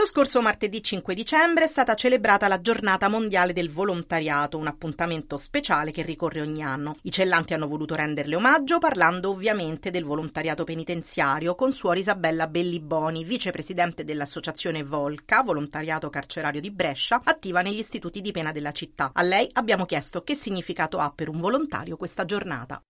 Lo 0.01 0.07
scorso 0.07 0.41
martedì 0.41 0.81
5 0.81 1.13
dicembre 1.13 1.65
è 1.65 1.67
stata 1.67 1.93
celebrata 1.93 2.47
la 2.47 2.59
giornata 2.59 3.07
mondiale 3.07 3.53
del 3.53 3.69
volontariato, 3.69 4.57
un 4.57 4.65
appuntamento 4.65 5.37
speciale 5.37 5.91
che 5.91 6.01
ricorre 6.01 6.41
ogni 6.41 6.63
anno. 6.63 6.95
I 7.03 7.11
cellanti 7.11 7.53
hanno 7.53 7.67
voluto 7.67 7.93
renderle 7.93 8.35
omaggio 8.35 8.79
parlando 8.79 9.29
ovviamente 9.29 9.91
del 9.91 10.03
volontariato 10.03 10.63
penitenziario 10.63 11.53
con 11.53 11.71
suor 11.71 11.99
Isabella 11.99 12.47
Belliboni, 12.47 13.23
vicepresidente 13.23 14.03
dell'associazione 14.03 14.83
Volca, 14.83 15.43
volontariato 15.43 16.09
carcerario 16.09 16.61
di 16.61 16.71
Brescia, 16.71 17.21
attiva 17.23 17.61
negli 17.61 17.77
istituti 17.77 18.21
di 18.21 18.31
pena 18.31 18.51
della 18.51 18.71
città. 18.71 19.11
A 19.13 19.21
lei 19.21 19.47
abbiamo 19.53 19.85
chiesto 19.85 20.23
che 20.23 20.33
significato 20.33 20.97
ha 20.97 21.11
per 21.13 21.29
un 21.29 21.39
volontario 21.39 21.95
questa 21.95 22.25
giornata. 22.25 22.81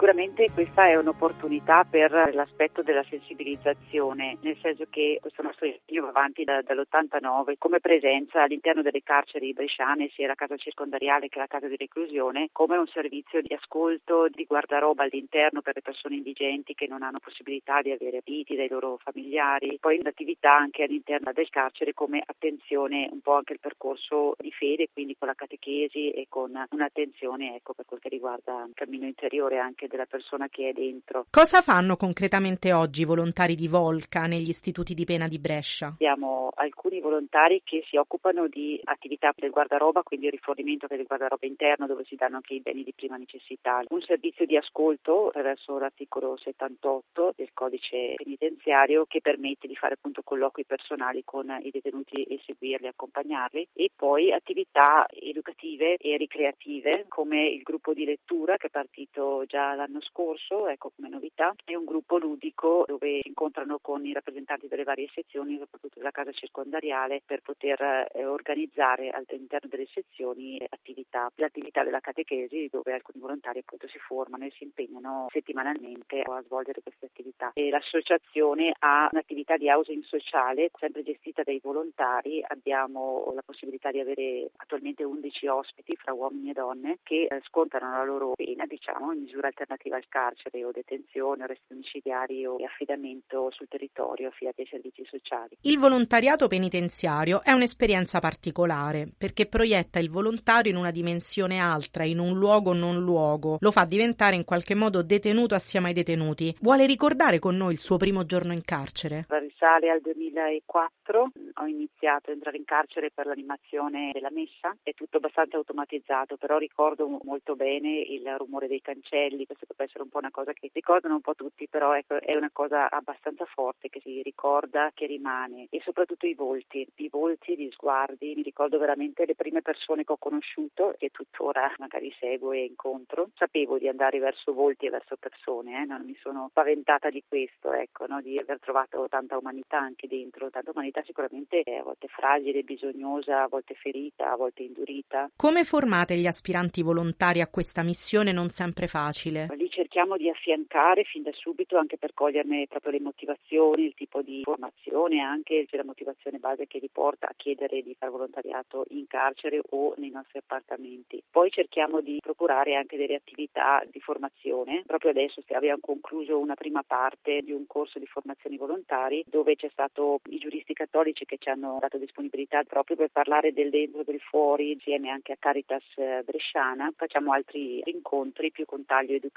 Sicuramente 0.00 0.48
questa 0.54 0.86
è 0.86 0.96
un'opportunità 0.96 1.84
per 1.84 2.10
l'aspetto 2.32 2.80
della 2.80 3.04
sensibilizzazione, 3.10 4.38
nel 4.40 4.56
senso 4.62 4.86
che 4.88 5.18
questo 5.20 5.42
nostro 5.42 5.66
impegno 5.66 6.04
va 6.04 6.08
avanti 6.08 6.42
da, 6.42 6.62
dall'89 6.62 7.56
come 7.58 7.80
presenza 7.80 8.42
all'interno 8.42 8.80
delle 8.80 9.02
carceri 9.02 9.52
bresciane, 9.52 10.08
sia 10.14 10.26
la 10.26 10.34
casa 10.34 10.56
circondariale 10.56 11.28
che 11.28 11.38
la 11.38 11.46
casa 11.46 11.68
di 11.68 11.76
reclusione, 11.76 12.48
come 12.50 12.78
un 12.78 12.86
servizio 12.86 13.42
di 13.42 13.52
ascolto, 13.52 14.28
di 14.28 14.46
guardaroba 14.46 15.02
all'interno 15.02 15.60
per 15.60 15.74
le 15.74 15.82
persone 15.82 16.14
indigenti 16.14 16.72
che 16.72 16.86
non 16.86 17.02
hanno 17.02 17.18
possibilità 17.18 17.82
di 17.82 17.90
avere 17.90 18.22
abiti 18.24 18.56
dai 18.56 18.68
loro 18.70 18.98
familiari, 19.04 19.76
poi 19.78 19.98
un'attività 19.98 20.56
anche 20.56 20.84
all'interno 20.84 21.30
del 21.34 21.50
carcere 21.50 21.92
come 21.92 22.22
attenzione 22.24 23.06
un 23.12 23.20
po' 23.20 23.34
anche 23.34 23.52
il 23.52 23.60
percorso 23.60 24.34
di 24.38 24.50
fede, 24.50 24.88
quindi 24.90 25.14
con 25.18 25.28
la 25.28 25.34
catechesi 25.34 26.10
e 26.10 26.24
con 26.30 26.52
un'attenzione 26.70 27.56
ecco, 27.56 27.74
per 27.74 27.84
quel 27.84 28.00
che 28.00 28.08
riguarda 28.08 28.64
il 28.66 28.72
cammino 28.72 29.04
interiore 29.04 29.58
anche 29.58 29.88
della 29.90 30.06
persona 30.06 30.48
che 30.48 30.70
è 30.70 30.72
dentro. 30.72 31.26
Cosa 31.30 31.60
fanno 31.60 31.96
concretamente 31.96 32.72
oggi 32.72 33.02
i 33.02 33.04
volontari 33.04 33.54
di 33.54 33.68
Volca 33.68 34.26
negli 34.26 34.48
istituti 34.48 34.94
di 34.94 35.04
pena 35.04 35.28
di 35.28 35.38
Brescia? 35.38 35.88
Abbiamo 35.88 36.50
alcuni 36.54 37.00
volontari 37.00 37.62
che 37.64 37.82
si 37.88 37.96
occupano 37.96 38.46
di 38.46 38.80
attività 38.84 39.32
del 39.36 39.50
guardaroba, 39.50 40.02
quindi 40.02 40.26
il 40.26 40.32
rifornimento 40.32 40.86
del 40.86 41.04
guardaroba 41.04 41.46
interno 41.46 41.86
dove 41.86 42.04
si 42.04 42.16
danno 42.16 42.36
anche 42.36 42.54
i 42.54 42.60
beni 42.60 42.84
di 42.84 42.92
prima 42.94 43.16
necessità, 43.16 43.82
un 43.88 44.02
servizio 44.02 44.46
di 44.46 44.56
ascolto 44.56 45.28
attraverso 45.28 45.78
l'articolo 45.78 46.36
78 46.36 47.32
del 47.36 47.50
codice 47.52 48.14
penitenziario 48.16 49.04
che 49.06 49.20
permette 49.20 49.66
di 49.66 49.76
fare 49.76 49.94
appunto 49.94 50.22
colloqui 50.22 50.64
personali 50.64 51.22
con 51.24 51.46
i 51.62 51.70
detenuti 51.70 52.22
e 52.24 52.40
seguirli, 52.44 52.86
accompagnarli 52.86 53.68
e 53.72 53.90
poi 53.94 54.32
attività 54.32 55.06
educative 55.08 55.96
e 55.96 56.16
ricreative 56.16 57.06
come 57.08 57.48
il 57.48 57.62
gruppo 57.62 57.92
di 57.92 58.04
lettura 58.04 58.56
che 58.56 58.68
è 58.68 58.70
partito 58.70 59.44
già 59.46 59.74
l'anno 59.80 60.00
scorso, 60.02 60.68
ecco 60.68 60.92
come 60.94 61.08
novità, 61.08 61.54
è 61.64 61.74
un 61.74 61.84
gruppo 61.84 62.18
ludico 62.18 62.84
dove 62.86 63.20
si 63.22 63.28
incontrano 63.28 63.78
con 63.80 64.04
i 64.04 64.12
rappresentanti 64.12 64.68
delle 64.68 64.84
varie 64.84 65.08
sezioni, 65.12 65.58
soprattutto 65.58 65.98
della 65.98 66.10
casa 66.10 66.32
circondariale, 66.32 67.22
per 67.24 67.40
poter 67.40 67.80
eh, 68.12 68.26
organizzare 68.26 69.08
all'interno 69.10 69.68
delle 69.70 69.86
sezioni 69.92 70.60
attività, 70.68 71.30
l'attività 71.36 71.82
della 71.82 72.00
catechesi 72.00 72.68
dove 72.70 72.92
alcuni 72.92 73.20
volontari 73.20 73.60
appunto 73.60 73.88
si 73.88 73.98
formano 73.98 74.44
e 74.44 74.52
si 74.56 74.64
impegnano 74.64 75.28
settimanalmente 75.30 76.20
a 76.20 76.42
svolgere 76.42 76.82
queste 76.82 77.06
attività. 77.06 77.52
E 77.54 77.70
l'associazione 77.70 78.74
ha 78.80 79.08
un'attività 79.10 79.56
di 79.56 79.70
housing 79.70 80.02
sociale 80.02 80.70
sempre 80.78 81.02
gestita 81.02 81.42
dai 81.42 81.60
volontari, 81.62 82.44
abbiamo 82.46 83.32
la 83.34 83.42
possibilità 83.42 83.90
di 83.90 84.00
avere 84.00 84.50
attualmente 84.56 85.04
11 85.04 85.46
ospiti 85.46 85.96
fra 85.96 86.12
uomini 86.12 86.50
e 86.50 86.52
donne 86.52 86.98
che 87.02 87.26
eh, 87.30 87.40
scontano 87.44 87.96
la 87.96 88.04
loro 88.04 88.32
pena 88.34 88.66
diciamo 88.66 89.12
in 89.12 89.22
misura 89.22 89.46
alternativa 89.46 89.69
alternativa 89.70 89.96
al 89.96 90.08
carcere 90.08 90.64
o 90.64 90.70
detenzione, 90.72 91.44
arresti 91.44 91.64
domiciliari 91.68 92.44
o 92.46 92.56
affidamento 92.64 93.50
sul 93.50 93.68
territorio 93.68 94.28
affidati 94.28 94.62
ai 94.62 94.66
servizi 94.66 95.04
sociali. 95.04 95.56
Il 95.62 95.78
volontariato 95.78 96.48
penitenziario 96.48 97.42
è 97.42 97.52
un'esperienza 97.52 98.18
particolare 98.18 99.08
perché 99.16 99.46
proietta 99.46 99.98
il 99.98 100.10
volontario 100.10 100.70
in 100.70 100.78
una 100.78 100.90
dimensione 100.90 101.58
altra, 101.58 102.04
in 102.04 102.18
un 102.18 102.36
luogo 102.36 102.72
non 102.72 103.00
luogo, 103.00 103.58
lo 103.60 103.70
fa 103.70 103.84
diventare 103.84 104.36
in 104.36 104.44
qualche 104.44 104.74
modo 104.74 105.02
detenuto 105.02 105.54
assieme 105.54 105.88
ai 105.88 105.94
detenuti. 105.94 106.56
Vuole 106.60 106.86
ricordare 106.86 107.38
con 107.38 107.56
noi 107.56 107.72
il 107.72 107.78
suo 107.78 107.96
primo 107.96 108.24
giorno 108.24 108.52
in 108.52 108.62
carcere? 108.62 109.26
Risale 109.28 109.90
al 109.90 110.00
2004, 110.00 111.30
ho 111.54 111.66
iniziato 111.66 112.30
a 112.30 112.32
entrare 112.32 112.56
in 112.56 112.64
carcere 112.64 113.10
per 113.10 113.26
l'animazione 113.26 114.10
della 114.12 114.30
messa, 114.30 114.74
è 114.82 114.92
tutto 114.94 115.18
abbastanza 115.18 115.56
automatizzato, 115.56 116.36
però 116.36 116.58
ricordo 116.58 117.20
molto 117.22 117.56
bene 117.56 118.00
il 118.00 118.24
rumore 118.36 118.68
dei 118.68 118.80
cancelli, 118.80 119.46
questo 119.60 119.66
potrebbe 119.66 119.84
essere 119.84 120.02
un 120.02 120.08
po' 120.08 120.18
una 120.18 120.30
cosa 120.30 120.52
che 120.52 120.70
ricordano 120.72 121.14
un 121.14 121.20
po' 121.20 121.34
tutti, 121.34 121.68
però 121.68 121.94
ecco, 121.94 122.20
è 122.20 122.34
una 122.34 122.50
cosa 122.52 122.90
abbastanza 122.90 123.44
forte 123.44 123.88
che 123.88 124.00
si 124.00 124.22
ricorda, 124.22 124.90
che 124.94 125.06
rimane 125.06 125.66
e 125.70 125.80
soprattutto 125.84 126.26
i 126.26 126.34
volti, 126.34 126.86
i 126.96 127.08
volti, 127.08 127.56
gli 127.56 127.70
sguardi, 127.70 128.34
mi 128.34 128.42
ricordo 128.42 128.78
veramente 128.78 129.26
le 129.26 129.34
prime 129.34 129.62
persone 129.62 130.04
che 130.04 130.12
ho 130.12 130.16
conosciuto 130.18 130.94
che 130.98 131.10
tuttora 131.10 131.72
magari 131.78 132.12
seguo 132.18 132.52
e 132.52 132.64
incontro, 132.64 133.30
sapevo 133.34 133.78
di 133.78 133.88
andare 133.88 134.18
verso 134.18 134.52
volti 134.52 134.86
e 134.86 134.90
verso 134.90 135.16
persone, 135.16 135.82
eh? 135.82 135.84
non 135.84 136.02
mi 136.04 136.16
sono 136.20 136.48
spaventata 136.50 137.10
di 137.10 137.22
questo, 137.26 137.72
ecco, 137.72 138.06
no? 138.06 138.20
di 138.20 138.38
aver 138.38 138.58
trovato 138.60 139.06
tanta 139.08 139.36
umanità 139.36 139.78
anche 139.78 140.06
dentro, 140.06 140.50
tanta 140.50 140.70
umanità 140.70 141.02
sicuramente 141.04 141.62
a 141.78 141.82
volte 141.82 142.08
fragile, 142.08 142.62
bisognosa, 142.62 143.42
a 143.42 143.48
volte 143.48 143.74
ferita, 143.74 144.32
a 144.32 144.36
volte 144.36 144.62
indurita. 144.62 145.30
Come 145.36 145.64
formate 145.64 146.16
gli 146.16 146.26
aspiranti 146.26 146.82
volontari 146.82 147.40
a 147.40 147.48
questa 147.48 147.82
missione 147.82 148.32
non 148.32 148.50
sempre 148.50 148.86
facile? 148.86 149.39
Li 149.56 149.70
cerchiamo 149.70 150.16
di 150.16 150.28
affiancare 150.28 151.04
fin 151.04 151.22
da 151.22 151.32
subito 151.32 151.76
anche 151.76 151.96
per 151.96 152.14
coglierne 152.14 152.66
proprio 152.68 152.92
le 152.92 153.00
motivazioni, 153.00 153.84
il 153.84 153.94
tipo 153.94 154.22
di 154.22 154.42
formazione, 154.42 155.20
anche 155.20 155.66
la 155.70 155.84
motivazione 155.84 156.38
base 156.38 156.66
che 156.66 156.78
li 156.78 156.88
porta 156.90 157.26
a 157.26 157.34
chiedere 157.36 157.82
di 157.82 157.94
fare 157.98 158.10
volontariato 158.10 158.84
in 158.90 159.06
carcere 159.06 159.60
o 159.70 159.94
nei 159.96 160.10
nostri 160.10 160.38
appartamenti. 160.38 161.22
Poi 161.30 161.50
cerchiamo 161.50 162.00
di 162.00 162.18
procurare 162.20 162.74
anche 162.74 162.96
delle 162.96 163.14
attività 163.14 163.82
di 163.90 164.00
formazione. 164.00 164.82
Proprio 164.86 165.10
adesso 165.10 165.42
abbiamo 165.48 165.80
concluso 165.80 166.38
una 166.38 166.54
prima 166.54 166.82
parte 166.82 167.40
di 167.42 167.52
un 167.52 167.66
corso 167.66 167.98
di 167.98 168.06
formazione 168.06 168.56
volontari 168.56 169.24
dove 169.26 169.56
c'è 169.56 169.68
stato 169.70 170.20
i 170.30 170.38
giuristi 170.38 170.72
cattolici 170.72 171.24
che 171.24 171.38
ci 171.38 171.48
hanno 171.48 171.78
dato 171.80 171.98
disponibilità 171.98 172.62
proprio 172.64 172.96
per 172.96 173.10
parlare 173.10 173.52
del 173.52 173.70
dentro 173.70 174.00
e 174.00 174.04
del 174.04 174.20
fuori 174.20 174.72
insieme 174.72 175.10
anche 175.10 175.32
a 175.32 175.36
Caritas 175.38 175.84
eh, 175.96 176.22
Bresciana. 176.24 176.92
Facciamo 176.96 177.32
altri 177.32 177.82
incontri 177.86 178.50
più 178.50 178.64
con 178.64 178.84
taglio 178.84 179.14
educativo, 179.14 179.29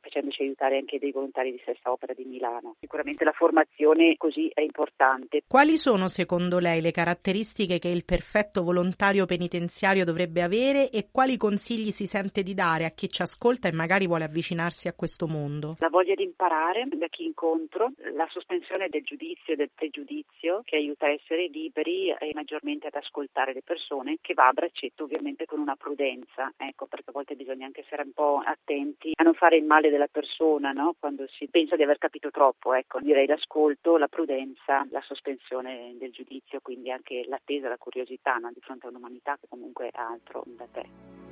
facendoci 0.00 0.42
aiutare 0.42 0.76
anche 0.76 0.98
dei 0.98 1.12
volontari 1.12 1.52
di 1.52 1.60
Sesta 1.64 1.90
Opera 1.90 2.12
di 2.14 2.24
Milano. 2.24 2.76
Sicuramente 2.80 3.24
la 3.24 3.32
formazione 3.32 4.16
così 4.16 4.50
è 4.52 4.60
importante. 4.60 5.42
Quali 5.46 5.76
sono 5.76 6.08
secondo 6.08 6.58
lei 6.58 6.80
le 6.80 6.90
caratteristiche 6.90 7.78
che 7.78 7.88
il 7.88 8.04
perfetto 8.04 8.62
volontario 8.62 9.26
penitenziario 9.26 10.04
dovrebbe 10.04 10.42
avere 10.42 10.90
e 10.90 11.08
quali 11.10 11.36
consigli 11.36 11.90
si 11.90 12.06
sente 12.06 12.42
di 12.42 12.54
dare 12.54 12.84
a 12.84 12.90
chi 12.90 13.08
ci 13.08 13.22
ascolta 13.22 13.68
e 13.68 13.72
magari 13.72 14.06
vuole 14.06 14.24
avvicinarsi 14.24 14.88
a 14.88 14.92
questo 14.92 15.26
mondo? 15.26 15.76
La 15.78 15.88
voglia 15.88 16.14
di 16.14 16.24
imparare 16.24 16.86
da 16.92 17.08
chi 17.08 17.24
incontro, 17.24 17.92
la 18.14 18.26
sospensione 18.30 18.88
del 18.88 19.02
giudizio 19.02 19.54
e 19.54 19.56
del 19.56 19.70
pregiudizio 19.74 20.62
che 20.64 20.76
aiuta 20.76 21.06
a 21.06 21.10
essere 21.10 21.48
liberi 21.48 22.10
e 22.10 22.30
maggiormente 22.34 22.88
ad 22.88 22.94
ascoltare 22.94 23.52
le 23.52 23.62
persone, 23.62 24.18
che 24.20 24.34
va 24.34 24.48
a 24.48 24.52
braccetto 24.52 25.04
ovviamente 25.04 25.46
con 25.46 25.60
una 25.60 25.76
prudenza, 25.76 26.52
ecco, 26.56 26.86
perché 26.86 27.10
a 27.10 27.12
volte 27.12 27.34
bisogna 27.34 27.66
anche 27.66 27.80
essere 27.80 28.02
un 28.02 28.12
po' 28.12 28.42
attenti 28.44 29.12
a 29.20 29.22
non 29.22 29.34
fare 29.34 29.56
il 29.58 29.64
male 29.64 29.90
della 29.90 30.08
persona, 30.10 30.72
no? 30.72 30.94
Quando 30.98 31.26
si 31.28 31.46
pensa 31.46 31.76
di 31.76 31.82
aver 31.82 31.98
capito 31.98 32.30
troppo, 32.30 32.72
ecco, 32.72 33.00
direi 33.00 33.26
l'ascolto, 33.26 33.98
la 33.98 34.08
prudenza, 34.08 34.86
la 34.90 35.02
sospensione 35.02 35.94
del 35.98 36.10
giudizio, 36.10 36.60
quindi 36.62 36.90
anche 36.90 37.26
l'attesa, 37.28 37.68
la 37.68 37.76
curiosità 37.76 38.36
no? 38.36 38.50
di 38.50 38.60
fronte 38.60 38.86
a 38.86 38.88
un'umanità 38.88 39.36
che 39.38 39.46
comunque 39.46 39.90
è 39.90 39.98
altro 40.00 40.42
da 40.46 40.66
te. 40.72 41.29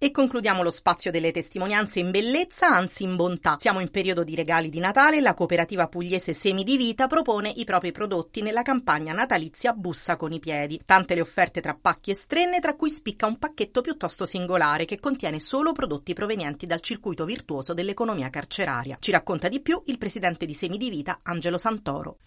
E 0.00 0.12
concludiamo 0.12 0.62
lo 0.62 0.70
spazio 0.70 1.10
delle 1.10 1.32
testimonianze 1.32 1.98
in 1.98 2.12
bellezza, 2.12 2.68
anzi 2.68 3.02
in 3.02 3.16
bontà. 3.16 3.56
Siamo 3.58 3.80
in 3.80 3.90
periodo 3.90 4.22
di 4.22 4.36
regali 4.36 4.70
di 4.70 4.78
Natale 4.78 5.20
la 5.20 5.34
cooperativa 5.34 5.88
pugliese 5.88 6.34
Semi 6.34 6.62
di 6.62 6.76
Vita 6.76 7.08
propone 7.08 7.52
i 7.56 7.64
propri 7.64 7.90
prodotti 7.90 8.40
nella 8.40 8.62
campagna 8.62 9.12
natalizia 9.12 9.72
Bussa 9.72 10.14
con 10.14 10.30
i 10.30 10.38
piedi. 10.38 10.80
Tante 10.84 11.16
le 11.16 11.20
offerte 11.20 11.60
tra 11.60 11.76
pacchi 11.78 12.12
e 12.12 12.14
strenne, 12.14 12.60
tra 12.60 12.76
cui 12.76 12.90
spicca 12.90 13.26
un 13.26 13.38
pacchetto 13.38 13.80
piuttosto 13.80 14.24
singolare 14.24 14.84
che 14.84 15.00
contiene 15.00 15.40
solo 15.40 15.72
prodotti 15.72 16.12
provenienti 16.12 16.64
dal 16.64 16.80
circuito 16.80 17.24
virtuoso 17.24 17.74
dell'economia 17.74 18.30
carceraria. 18.30 18.98
Ci 19.00 19.10
racconta 19.10 19.48
di 19.48 19.60
più 19.60 19.82
il 19.86 19.98
presidente 19.98 20.46
di 20.46 20.54
Semi 20.54 20.78
di 20.78 20.90
Vita, 20.90 21.18
Angelo 21.24 21.58
Santoro. 21.58 22.18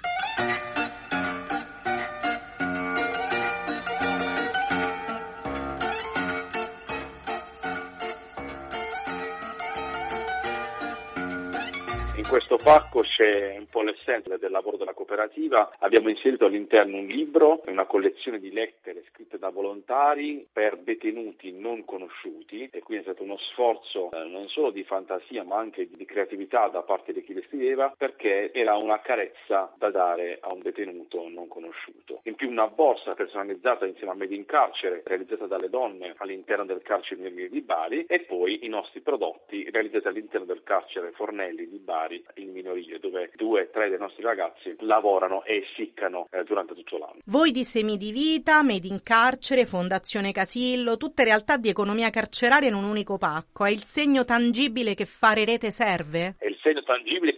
Questo 12.31 12.55
pacco 12.55 13.01
c'è 13.01 13.57
un 13.57 13.67
po' 13.67 13.81
l'essenza 13.81 14.38
del 14.38 14.51
lavoro 14.51 14.77
della 14.77 14.93
cooperativa. 14.93 15.69
Abbiamo 15.79 16.07
inserito 16.07 16.45
all'interno 16.45 16.95
un 16.95 17.05
libro, 17.05 17.61
una 17.65 17.83
collezione 17.83 18.39
di 18.39 18.53
lettere 18.53 19.03
scritte 19.11 19.38
da 19.38 19.50
volontari 19.50 20.47
per 20.50 20.77
detenuti 20.77 21.51
non 21.51 21.83
conosciuti 21.83 22.69
e 22.71 22.79
quindi 22.79 23.03
è 23.03 23.11
stato 23.11 23.23
uno 23.23 23.38
sforzo 23.51 24.11
eh, 24.11 24.23
non 24.29 24.47
solo 24.47 24.71
di 24.71 24.85
fantasia 24.85 25.43
ma 25.43 25.57
anche 25.57 25.89
di 25.91 26.05
creatività 26.05 26.69
da 26.69 26.83
parte 26.83 27.11
di 27.11 27.21
chi 27.21 27.33
le 27.33 27.43
scriveva 27.47 27.93
perché 27.97 28.53
era 28.53 28.77
una 28.77 29.01
carezza 29.01 29.73
da 29.75 29.91
dare 29.91 30.38
a 30.39 30.53
un 30.53 30.61
detenuto 30.61 31.27
non 31.27 31.50
conosciuto. 31.50 32.21
In 32.23 32.35
più 32.35 32.50
una 32.50 32.67
borsa 32.67 33.13
personalizzata 33.13 33.85
insieme 33.85 34.13
a 34.13 34.15
Made 34.15 34.33
in 34.33 34.45
Carcere 34.45 35.01
realizzata 35.03 35.47
dalle 35.47 35.69
donne 35.69 36.13
all'interno 36.19 36.63
del 36.63 36.81
carcere 36.81 37.50
di 37.50 37.61
Bari 37.61 38.05
e 38.05 38.21
poi 38.21 38.65
i 38.65 38.69
nostri 38.69 39.01
prodotti 39.01 39.69
realizzati 39.69 40.07
all'interno 40.07 40.45
del 40.45 40.63
carcere 40.63 41.11
Fornelli 41.11 41.67
di 41.67 41.77
Bari 41.77 42.19
In 42.35 42.51
minorile, 42.51 42.99
dove 42.99 43.31
due 43.35 43.63
o 43.63 43.69
tre 43.71 43.89
dei 43.89 43.97
nostri 43.97 44.23
ragazzi 44.23 44.75
lavorano 44.79 45.43
e 45.43 45.65
essiccano 45.67 46.27
eh, 46.31 46.43
durante 46.43 46.73
tutto 46.73 46.97
l'anno. 46.97 47.19
Voi 47.25 47.51
di 47.51 47.63
Semi 47.63 47.97
di 47.97 48.11
Vita, 48.11 48.63
Made 48.63 48.87
in 48.87 49.01
Carcere, 49.03 49.65
Fondazione 49.65 50.31
Casillo, 50.31 50.97
tutte 50.97 51.23
realtà 51.23 51.57
di 51.57 51.69
economia 51.69 52.09
carceraria 52.09 52.69
in 52.69 52.75
un 52.75 52.83
unico 52.83 53.17
pacco. 53.17 53.65
È 53.65 53.69
il 53.69 53.83
segno 53.83 54.25
tangibile 54.25 54.95
che 54.95 55.05
fare 55.05 55.45
rete 55.45 55.71
serve? 55.71 56.35
È 56.37 56.45
il 56.47 56.57
segno 56.61 56.83
tangibile 56.83 57.30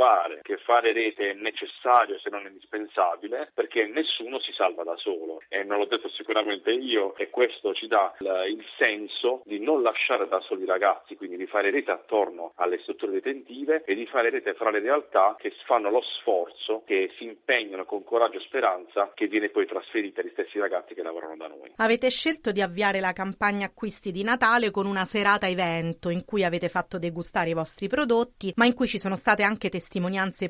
fare, 0.00 0.40
che 0.42 0.56
fare 0.56 0.94
rete 0.94 1.32
è 1.32 1.34
necessario 1.34 2.18
se 2.20 2.30
non 2.30 2.46
indispensabile, 2.46 3.50
perché 3.52 3.84
nessuno 3.84 4.40
si 4.40 4.50
salva 4.52 4.82
da 4.82 4.96
solo. 4.96 5.42
E 5.48 5.62
non 5.62 5.76
l'ho 5.76 5.84
detto 5.84 6.08
sicuramente 6.08 6.70
io, 6.70 7.14
e 7.16 7.28
questo 7.28 7.74
ci 7.74 7.86
dà 7.86 8.14
il, 8.18 8.64
senso 8.78 9.42
di 9.44 9.58
non 9.60 9.82
lasciare 9.82 10.26
da 10.26 10.40
soli 10.40 10.62
i 10.62 10.66
ragazzi, 10.66 11.16
quindi 11.16 11.36
di 11.36 11.46
fare 11.46 11.70
rete 11.70 11.90
attorno 11.90 12.52
alle 12.56 12.78
strutture 12.78 13.12
detentive 13.12 13.82
e 13.84 13.94
di 13.94 14.06
fare 14.06 14.30
rete 14.30 14.54
fra 14.54 14.70
le 14.70 14.78
realtà 14.78 15.36
che 15.38 15.52
fanno 15.66 15.90
lo 15.90 16.00
sforzo, 16.00 16.82
che 16.86 17.12
si 17.18 17.24
impegnano 17.24 17.84
con 17.84 18.02
coraggio 18.02 18.38
e 18.38 18.40
speranza, 18.40 19.10
che 19.12 19.26
viene 19.26 19.50
poi 19.50 19.66
trasferita 19.66 20.22
agli 20.22 20.30
stessi 20.30 20.58
ragazzi 20.58 20.94
che 20.94 21.02
lavorano 21.02 21.36
da 21.36 21.48
noi. 21.48 21.72
Avete 21.76 22.08
scelto 22.08 22.52
di 22.52 22.62
avviare 22.62 23.00
la 23.00 23.12
campagna 23.12 23.66
acquisti 23.66 24.12
di 24.12 24.22
Natale 24.22 24.70
con 24.70 24.86
una 24.86 25.04
serata 25.04 25.46
evento 25.46 26.08
in 26.08 26.24
cui 26.24 26.42
avete 26.42 26.70
fatto 26.70 26.98
degustare 26.98 27.50
i 27.50 27.54
vostri 27.54 27.86
prodotti, 27.88 28.52
ma 28.56 28.64
in 28.64 28.72
cui 28.74 28.86
ci 28.86 28.98
sono 28.98 29.16
state 29.16 29.42
anche 29.42 29.68
testimonianze 29.68 29.88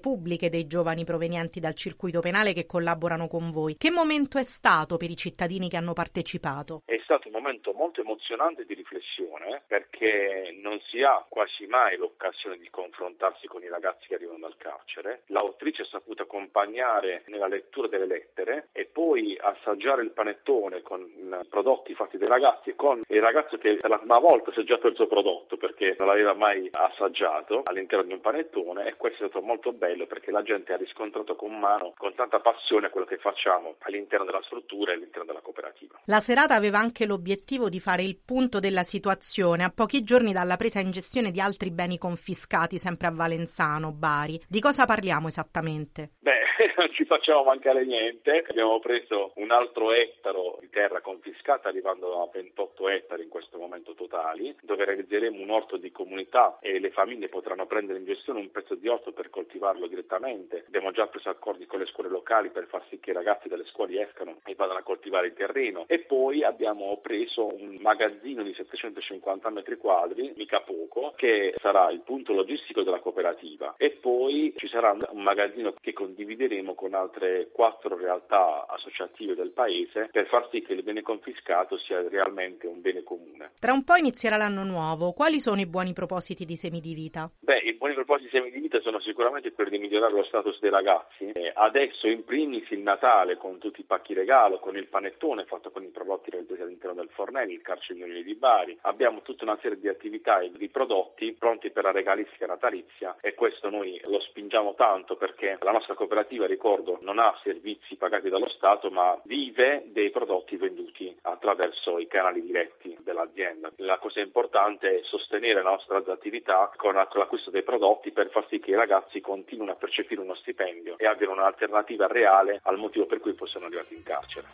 pubbliche 0.01 0.51
dei 0.51 0.67
giovani 0.67 1.05
provenienti 1.05 1.61
dal 1.61 1.75
circuito 1.75 2.21
penale 2.21 2.53
che 2.53 2.67
collaborano 2.67 3.27
con 3.27 3.51
voi. 3.51 3.77
Che 3.79 3.91
momento 3.91 4.37
è 4.37 4.43
stato 4.43 4.99
per 4.99 5.11
i 5.11 5.17
cittadini 5.17 5.71
che 5.71 5.79
hanno 5.79 5.95
partecipato? 5.95 6.83
È 6.85 7.01
stato 7.05 7.29
un 7.29 7.35
momento 7.35 7.73
molto 7.73 8.03
emozionante 8.03 8.67
di 8.67 8.75
riflessione 8.75 9.63
perché 9.67 10.59
non 10.61 10.79
si 10.91 11.03
ha 11.03 11.25
quasi 11.29 11.67
mai 11.67 11.97
l'occasione 11.97 12.59
di 12.59 12.69
confrontarsi 12.71 13.47
con 13.47 13.63
i 13.63 13.69
ragazzi 13.69 14.09
che 14.09 14.17
arrivano 14.17 14.41
dal 14.41 14.57
carcere. 14.59 15.23
L'autrice 15.27 15.83
ha 15.83 15.87
saputo 15.87 16.23
accompagnare 16.23 17.23
nella 17.27 17.47
lettura 17.47 17.89
delle 17.89 18.07
lettere 18.07 18.69
e 18.73 18.85
poi 18.85 19.39
assaggiare 19.41 20.03
il 20.03 20.11
panettone 20.11 20.83
con 20.83 21.09
prodotti 21.49 21.95
fatti 21.95 22.19
dai 22.19 22.29
ragazzi 22.29 22.71
e 22.71 22.75
con 22.75 23.03
il 23.09 23.21
ragazzo 23.21 23.57
che 23.57 23.77
per 23.77 23.89
la 23.89 23.99
prima 23.99 24.19
volta 24.19 24.51
ha 24.51 24.53
assaggiato 24.53 24.89
il 24.89 24.97
suo 24.97 25.07
prodotto 25.07 25.57
perché 25.57 25.97
non 25.99 26.09
l'aveva 26.09 26.35
mai 26.35 26.69
assaggiato 26.73 27.63
all'interno 27.65 28.05
di 28.05 28.13
un 28.13 28.21
panettone 28.21 28.87
e 28.87 28.97
questo 28.97 29.30
stato 29.31 29.41
molto 29.41 29.73
bello 29.73 30.07
perché 30.07 30.31
la 30.31 30.43
gente 30.43 30.73
ha 30.73 30.77
riscontrato 30.77 31.37
con 31.37 31.59
mano, 31.59 31.95
con 31.97 32.15
tanta 32.15 32.41
passione 32.41 32.91
quello 32.91 33.07
che 33.07 33.17
facciamo 33.17 33.77
all'interno 33.81 34.27
della 34.27 34.43
struttura 34.43 34.91
e 34.91 34.97
all'interno 34.97 35.27
della 35.27 35.41
cooperativa. 35.41 36.01
La 36.07 36.21
serata 36.21 36.55
aveva 36.55 36.79
anche 36.79 37.07
l'obiettivo 37.07 37.69
di 37.69 37.81
fare 37.81 38.03
il 38.03 38.19
punto 38.23 38.59
della 38.59 38.83
situazione 38.83 39.65
a 39.65 39.73
pochi 39.75 40.03
giorni 40.03 40.33
dalla 40.33 40.57
presa 40.57 40.81
in 40.81 40.91
gestione 40.91 41.31
di 41.31 41.41
altri 41.41 41.71
beni 41.71 41.97
confiscati 41.97 42.77
sempre 42.77 43.07
a 43.07 43.13
Valenzano, 43.13 43.93
Bari. 43.93 44.41
Di 44.49 44.61
cosa 44.61 44.85
parliamo 44.85 45.29
esattamente? 45.29 46.11
Beh, 46.19 46.41
non 46.77 46.91
ci 46.93 47.05
facciamo 47.05 47.45
mancare 47.45 47.85
niente. 47.85 48.45
Abbiamo 48.49 48.79
preso 48.81 49.33
un 49.37 49.51
altro 49.51 49.93
ettaro 49.93 50.59
di 50.61 50.69
terra 50.71 51.01
confiscata 51.01 51.69
arrivando 51.69 52.23
a 52.23 52.29
28 52.33 52.89
ettari 52.89 53.23
in 53.23 53.29
questo 53.29 53.59
momento 53.59 53.95
totali, 53.95 54.55
dove 54.63 54.85
realizzeremo 54.85 55.41
un 55.41 55.51
orto 55.51 55.77
di 55.77 55.91
comunità 55.91 56.59
e 56.61 56.79
le 56.79 56.91
famiglie 56.91 57.29
potranno 57.29 57.67
prendere 57.67 57.99
in 57.99 58.05
gestione 58.05 58.41
un 58.41 58.51
pezzo 58.51 58.75
di 58.75 58.89
orto 58.89 59.10
per 59.13 59.31
coltivarlo 59.31 59.87
direttamente. 59.87 60.65
Abbiamo 60.67 60.91
già 60.91 61.07
preso 61.07 61.29
accordi 61.29 61.67
con 61.67 61.79
le 61.79 61.87
scuole 61.87 62.09
locali 62.09 62.51
per 62.51 62.67
far 62.67 62.85
sì 62.89 62.99
che 63.01 63.11
i 63.11 63.15
ragazzi 63.15 63.49
delle 63.49 63.65
scuole 63.67 64.01
escano 64.03 64.41
e 64.45 64.55
vadano 64.55 64.79
a 64.79 64.83
coltivare 64.83 65.29
il 65.29 65.35
terreno. 65.35 65.85
E 65.87 66.01
poi 66.01 66.45
abbiamo 66.45 66.99
preso 67.03 67.47
un 67.47 67.79
magazzino 67.81 68.43
di 68.43 68.55
750 68.55 69.51
metri 69.51 69.77
quadri, 69.77 70.33
mica 70.37 70.61
poco, 70.61 71.13
che 71.17 71.55
sarà 71.61 71.91
il 71.91 72.01
punto 72.01 72.33
logistico 72.33 72.83
della 72.83 73.01
cooperativa. 73.01 73.75
E 73.77 73.91
poi 73.91 74.55
ci 74.57 74.69
sarà 74.69 74.91
un 74.93 75.23
magazzino 75.23 75.75
che 75.81 75.93
condivideremo 75.93 76.75
con 76.75 76.95
altre 76.95 77.49
quattro 77.53 77.97
realtà 77.97 78.67
associative 78.69 79.35
del 79.35 79.51
paese 79.51 80.09
per 80.11 80.27
far 80.27 80.49
sì 80.51 80.63
che 80.63 80.73
il 80.73 80.83
bene 80.83 81.03
confiscato 81.03 81.79
sia 81.79 82.07
realmente 82.09 82.67
un 82.67 82.81
bene 82.81 83.03
comune. 83.03 83.53
Tra 83.59 83.73
un 83.73 83.85
po' 83.85 83.97
inizierà 83.97 84.37
l'anno 84.37 84.65
nuovo. 84.65 85.13
Quali 85.13 85.41
sono 85.41 85.61
i 85.61 85.67
buoni 85.67 85.93
propositi 85.93 86.45
di 86.45 86.57
Semi 86.57 86.81
di 86.81 86.95
Vita? 86.95 87.31
Beh, 87.41 87.59
i 87.59 87.75
buoni 87.75 87.95
propositi 87.95 88.31
di 88.31 88.37
Semi 88.37 88.51
di 88.51 88.61
Vita 88.61 88.81
sono 88.81 89.00
sicuramente 89.01 89.53
di 89.69 89.79
migliorare 89.79 90.13
lo 90.13 90.25
status 90.25 90.59
dei 90.61 90.71
ragazzi. 90.71 91.33
Adesso 91.55 92.09
in 92.09 92.25
primis 92.25 92.69
il 92.71 92.81
Natale 92.81 93.37
con 93.37 93.59
tutti 93.59 93.81
i 93.81 93.85
pacchi 93.85 94.15
regalo, 94.15 94.59
con 94.59 94.77
il 94.77 94.87
panettone 94.87 95.45
fatto 95.45 95.71
con 95.71 95.83
i 95.83 95.89
prodotti 95.89 96.31
realizzati 96.31 96.63
all'interno 96.63 96.97
del 96.97 97.11
fornello, 97.11 97.53
il 97.53 97.63
carcere 97.63 98.23
di 98.23 98.35
Bari. 98.35 98.79
Abbiamo 98.83 99.23
tutta 99.23 99.45
una 99.45 99.59
serie 99.61 99.79
di 99.79 99.89
attività 99.89 100.41
e 100.41 100.51
di 100.51 100.69
prodotti 100.69 101.33
pronti 101.33 101.71
per 101.71 101.85
la 101.85 101.93
regalistica 101.93 102.47
natalizia 102.47 103.17
e 103.21 103.35
questo 103.35 103.71
noi 103.71 104.01
lo 104.05 104.21
spingiamo 104.21 104.75
tanto 104.75 105.17
perché 105.17 105.59
la 105.61 105.73
nostra 105.73 105.95
cooperativa, 105.95 106.47
ricordo, 106.47 106.99
non 107.03 107.19
ha 107.19 107.39
servizi 107.43 107.97
pagati 107.97 108.29
dallo 108.29 108.49
Stato 108.49 108.91
ma 108.91 109.19
vive 109.25 109.85
dei 109.87 110.11
prodotti 110.11 110.57
venduti 110.57 111.17
attraverso 111.23 111.99
i 111.99 112.07
canali 112.07 112.43
diretti 112.43 112.97
dell'azienda. 113.01 113.71
La 113.77 113.99
cosa 113.99 114.21
importante 114.21 114.99
è 114.99 115.03
sostenere 115.05 115.63
la 115.63 115.71
nostra 115.71 116.03
attività 116.07 116.71
con 116.77 116.95
l'acquisto 116.95 117.51
dei 117.51 117.63
prodotti 117.63 118.11
per 118.11 118.31
far 118.31 118.47
sì 118.49 118.59
che 118.59 118.71
i 118.71 118.75
ragazzi 118.75 118.90
continuino 119.21 119.73
a 119.73 119.77
percepire 119.77 120.21
uno 120.21 120.35
stipendio 120.35 120.99
e 120.99 121.07
abbiano 121.07 121.33
un'alternativa 121.33 122.07
reale 122.07 122.61
al 122.65 122.79
motivo 122.79 123.07
per 123.07 123.21
cui 123.21 123.35
poi 123.35 123.49
sono 123.49 123.67
arrivati 123.67 123.95
in 123.95 124.03
carcere. 124.03 124.47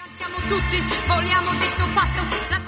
Noi 0.00 0.48
tutti, 0.48 0.78
vogliamo 1.08 1.50
detto 1.58 1.84
fatto, 1.92 2.59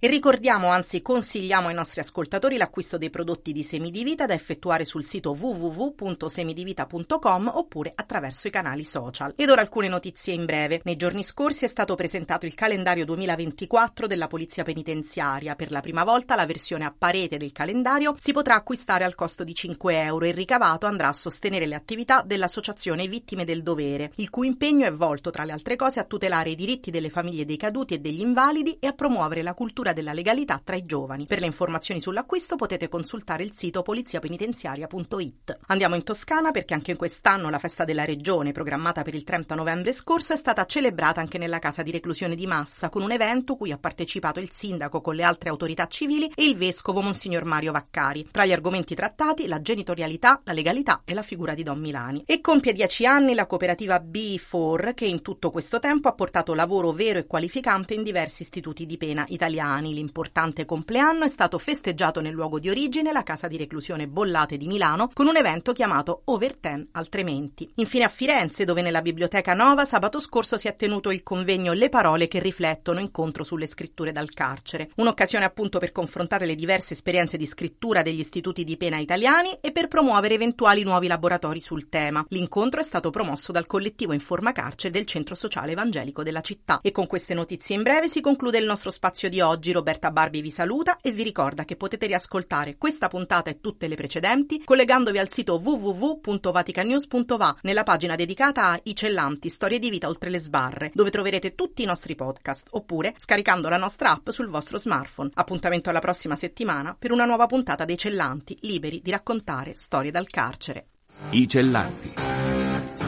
e 0.00 0.06
ricordiamo, 0.06 0.68
anzi 0.68 1.02
consigliamo 1.02 1.66
ai 1.66 1.74
nostri 1.74 1.98
ascoltatori 1.98 2.56
l'acquisto 2.56 2.98
dei 2.98 3.10
prodotti 3.10 3.50
di 3.50 3.64
Semidivita 3.64 4.26
da 4.26 4.34
effettuare 4.34 4.84
sul 4.84 5.02
sito 5.02 5.36
www.semidivita.com 5.36 7.50
oppure 7.52 7.94
attraverso 7.96 8.46
i 8.46 8.52
canali 8.52 8.84
social. 8.84 9.32
Ed 9.34 9.50
ora 9.50 9.60
alcune 9.60 9.88
notizie 9.88 10.34
in 10.34 10.44
breve. 10.44 10.82
Nei 10.84 10.94
giorni 10.94 11.24
scorsi 11.24 11.64
è 11.64 11.66
stato 11.66 11.96
presentato 11.96 12.46
il 12.46 12.54
calendario 12.54 13.04
2024 13.06 14.06
della 14.06 14.28
Polizia 14.28 14.62
Penitenziaria. 14.62 15.56
Per 15.56 15.72
la 15.72 15.80
prima 15.80 16.04
volta 16.04 16.36
la 16.36 16.46
versione 16.46 16.84
a 16.84 16.94
parete 16.96 17.36
del 17.36 17.50
calendario 17.50 18.14
si 18.20 18.30
potrà 18.30 18.54
acquistare 18.54 19.02
al 19.02 19.16
costo 19.16 19.42
di 19.42 19.52
5 19.52 20.00
euro 20.00 20.26
e 20.26 20.28
il 20.28 20.34
ricavato 20.34 20.86
andrà 20.86 21.08
a 21.08 21.12
sostenere 21.12 21.66
le 21.66 21.74
attività 21.74 22.22
dell'Associazione 22.24 23.08
Vittime 23.08 23.44
del 23.44 23.64
Dovere, 23.64 24.12
il 24.18 24.30
cui 24.30 24.46
impegno 24.46 24.86
è 24.86 24.92
volto, 24.92 25.30
tra 25.30 25.42
le 25.42 25.50
altre 25.50 25.74
cose, 25.74 25.98
a 25.98 26.04
tutelare 26.04 26.50
i 26.50 26.54
diritti 26.54 26.92
delle 26.92 27.10
famiglie 27.10 27.44
dei 27.44 27.56
caduti 27.56 27.94
e 27.94 27.98
degli 27.98 28.20
invalidi 28.20 28.76
e 28.78 28.86
a 28.86 28.92
promuovere 28.92 29.42
la 29.42 29.54
cultura 29.54 29.86
cultura 29.88 29.92
della 29.92 30.12
legalità 30.12 30.60
tra 30.62 30.76
i 30.76 30.84
giovani. 30.84 31.26
Per 31.26 31.40
le 31.40 31.46
informazioni 31.46 32.00
sull'acquisto 32.00 32.56
potete 32.56 32.88
consultare 32.88 33.42
il 33.42 33.52
sito 33.54 33.82
poliziapenitenziaria.it. 33.82 35.58
Andiamo 35.66 35.94
in 35.94 36.02
Toscana 36.02 36.50
perché 36.50 36.74
anche 36.74 36.96
quest'anno 36.96 37.50
la 37.50 37.58
festa 37.58 37.84
della 37.84 38.04
regione, 38.04 38.52
programmata 38.52 39.02
per 39.02 39.14
il 39.14 39.24
30 39.24 39.54
novembre 39.54 39.92
scorso, 39.92 40.32
è 40.32 40.36
stata 40.36 40.64
celebrata 40.64 41.20
anche 41.20 41.38
nella 41.38 41.58
casa 41.58 41.82
di 41.82 41.90
reclusione 41.90 42.34
di 42.34 42.46
Massa 42.46 42.88
con 42.88 43.02
un 43.02 43.12
evento 43.12 43.56
cui 43.56 43.72
ha 43.72 43.78
partecipato 43.78 44.40
il 44.40 44.50
sindaco 44.52 45.00
con 45.00 45.14
le 45.14 45.22
altre 45.22 45.50
autorità 45.50 45.86
civili 45.86 46.30
e 46.34 46.48
il 46.48 46.56
vescovo 46.56 47.00
Monsignor 47.00 47.44
Mario 47.44 47.72
Vaccari. 47.72 48.28
Tra 48.30 48.44
gli 48.44 48.52
argomenti 48.52 48.94
trattati 48.94 49.46
la 49.46 49.60
genitorialità, 49.60 50.40
la 50.44 50.52
legalità 50.52 51.02
e 51.04 51.14
la 51.14 51.22
figura 51.22 51.54
di 51.54 51.62
Don 51.62 51.78
Milani. 51.78 52.22
E 52.26 52.40
compie 52.40 52.72
dieci 52.72 53.06
anni 53.06 53.34
la 53.34 53.46
cooperativa 53.46 54.02
B4 54.02 54.94
che 54.94 55.06
in 55.06 55.22
tutto 55.22 55.50
questo 55.50 55.80
tempo 55.80 56.08
ha 56.08 56.12
portato 56.12 56.54
lavoro 56.54 56.92
vero 56.92 57.18
e 57.18 57.26
qualificante 57.26 57.94
in 57.94 58.02
diversi 58.02 58.42
istituti 58.42 58.86
di 58.86 58.96
pena 58.96 59.24
italiani 59.28 59.77
italiani. 59.78 59.94
L'importante 59.94 60.64
compleanno 60.64 61.24
è 61.24 61.28
stato 61.28 61.58
festeggiato 61.58 62.20
nel 62.20 62.32
luogo 62.32 62.58
di 62.58 62.68
origine, 62.68 63.12
la 63.12 63.22
casa 63.22 63.48
di 63.48 63.56
reclusione 63.56 64.06
Bollate 64.06 64.56
di 64.56 64.66
Milano, 64.66 65.10
con 65.12 65.26
un 65.26 65.36
evento 65.36 65.72
chiamato 65.72 66.22
Over 66.24 66.56
Ten 66.56 66.88
Altrimenti. 66.92 67.70
Infine 67.76 68.04
a 68.04 68.08
Firenze, 68.08 68.64
dove 68.64 68.82
nella 68.82 69.02
Biblioteca 69.02 69.54
Nova 69.54 69.84
sabato 69.84 70.20
scorso 70.20 70.56
si 70.58 70.68
è 70.68 70.76
tenuto 70.76 71.10
il 71.10 71.22
convegno 71.22 71.72
Le 71.72 71.88
parole 71.88 72.28
che 72.28 72.40
riflettono 72.40 73.00
incontro 73.00 73.44
sulle 73.44 73.66
scritture 73.66 74.12
dal 74.12 74.30
carcere. 74.30 74.90
Un'occasione 74.96 75.44
appunto 75.44 75.78
per 75.78 75.92
confrontare 75.92 76.46
le 76.46 76.54
diverse 76.54 76.94
esperienze 76.94 77.36
di 77.36 77.46
scrittura 77.46 78.02
degli 78.02 78.20
istituti 78.20 78.64
di 78.64 78.76
pena 78.76 78.98
italiani 78.98 79.58
e 79.60 79.72
per 79.72 79.88
promuovere 79.88 80.34
eventuali 80.34 80.82
nuovi 80.82 81.06
laboratori 81.06 81.60
sul 81.60 81.88
tema. 81.88 82.24
L'incontro 82.28 82.80
è 82.80 82.84
stato 82.84 83.10
promosso 83.10 83.52
dal 83.52 83.66
collettivo 83.66 84.12
Informa 84.12 84.52
Carcere 84.52 84.92
del 84.92 85.06
Centro 85.06 85.34
Sociale 85.34 85.72
Evangelico 85.72 86.22
della 86.22 86.40
città. 86.40 86.80
E 86.82 86.92
con 86.92 87.06
queste 87.06 87.34
notizie 87.34 87.76
in 87.76 87.82
breve 87.82 88.08
si 88.08 88.20
conclude 88.20 88.58
il 88.58 88.64
nostro 88.64 88.90
spazio 88.90 89.28
di 89.28 89.40
oggi. 89.40 89.67
Roberta 89.72 90.10
Barbi 90.10 90.40
vi 90.40 90.50
saluta 90.50 90.96
e 91.00 91.12
vi 91.12 91.22
ricorda 91.22 91.64
che 91.64 91.76
potete 91.76 92.06
riascoltare 92.06 92.76
questa 92.76 93.08
puntata 93.08 93.50
e 93.50 93.60
tutte 93.60 93.88
le 93.88 93.96
precedenti 93.96 94.62
collegandovi 94.64 95.18
al 95.18 95.30
sito 95.30 95.60
www.vaticanews.va 95.62 97.56
nella 97.62 97.82
pagina 97.82 98.16
dedicata 98.16 98.70
a 98.70 98.80
I 98.82 98.94
Cellanti, 98.94 99.48
storie 99.48 99.78
di 99.78 99.90
vita 99.90 100.08
oltre 100.08 100.30
le 100.30 100.38
sbarre, 100.38 100.90
dove 100.94 101.10
troverete 101.10 101.54
tutti 101.54 101.82
i 101.82 101.86
nostri 101.86 102.14
podcast, 102.14 102.68
oppure 102.70 103.14
scaricando 103.18 103.68
la 103.68 103.76
nostra 103.76 104.12
app 104.12 104.30
sul 104.30 104.48
vostro 104.48 104.78
smartphone. 104.78 105.30
Appuntamento 105.34 105.90
alla 105.90 106.00
prossima 106.00 106.36
settimana 106.36 106.96
per 106.98 107.12
una 107.12 107.24
nuova 107.24 107.46
puntata 107.46 107.84
dei 107.84 107.98
Cellanti, 107.98 108.56
liberi 108.62 109.00
di 109.02 109.10
raccontare 109.10 109.74
storie 109.76 110.10
dal 110.10 110.26
carcere. 110.26 110.86
I 111.30 111.48
Cellanti. 111.48 113.07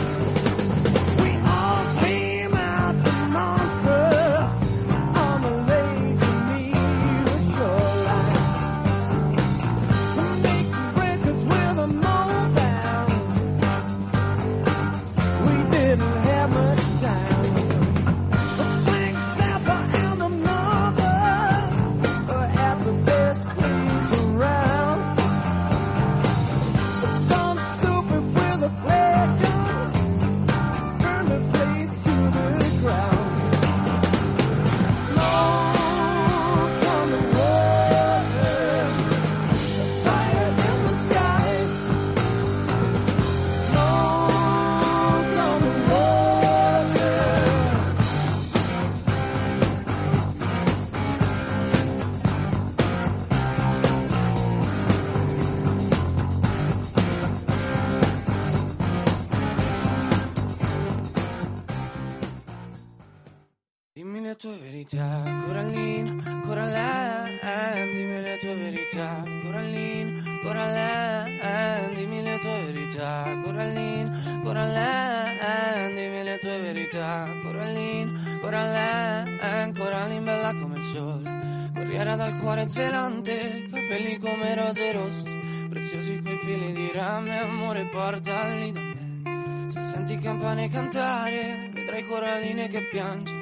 Corallina, 78.51 79.23
Coraline, 79.39 79.71
Coraline 79.77 80.19
bella 80.25 80.53
come 80.53 80.75
il 80.75 80.83
sole, 80.83 81.71
corriera 81.73 82.15
dal 82.17 82.37
cuore 82.39 82.67
zelante, 82.67 83.67
capelli 83.71 84.17
come 84.17 84.55
rose 84.55 84.91
rosse, 84.91 85.39
preziosi 85.69 86.19
quei 86.21 86.37
fili 86.39 86.73
di 86.73 86.91
rame, 86.93 87.39
amore 87.39 87.85
portali 87.85 88.73
da 88.73 88.79
me, 88.81 89.69
se 89.69 89.81
senti 89.81 90.17
campane 90.17 90.67
cantare, 90.67 91.69
vedrai 91.73 92.05
Coraline 92.05 92.67
che 92.67 92.89
piange, 92.89 93.33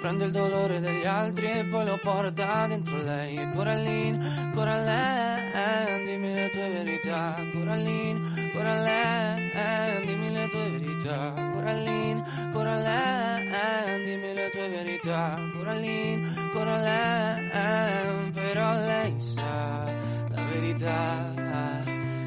prende 0.00 0.26
il 0.26 0.30
dolore 0.30 0.78
degli 0.78 1.06
altri 1.06 1.50
e 1.50 1.64
poi 1.64 1.84
lo 1.84 1.98
porta 2.00 2.66
dentro 2.68 2.96
lei. 3.02 3.38
E 3.38 3.50
Corallina, 3.52 4.50
Corallina, 5.52 6.04
dimmi 6.04 6.34
le 6.34 6.50
tue 6.50 6.68
verità. 6.70 7.36
Corallina, 7.52 8.20
Corallina, 8.52 10.00
dimmi 10.04 10.32
le 10.32 10.48
tue 10.48 10.70
verità. 10.70 11.50
Corallina, 11.52 12.50
Corallina, 12.52 13.84
dimmi 14.02 14.32
le 14.32 14.50
tue 14.50 14.68
verità. 14.70 15.38
Corallina, 15.52 16.28
Corallina, 16.52 18.30
però 18.32 18.72
lei 18.72 19.20
sa 19.20 19.84
la 20.30 20.42
verità. 20.44 21.32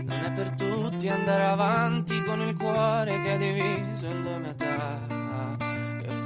Non 0.06 0.24
è 0.24 0.32
per 0.34 0.52
tutti 0.52 1.10
andare 1.10 1.46
avanti 1.46 2.24
con 2.24 2.42
il 2.42 2.56
cuore 2.56 3.22
che 3.24 3.34
è 3.34 3.38
diviso 3.38 4.06
in 4.06 4.22
due 4.22 4.38
metà 4.38 5.14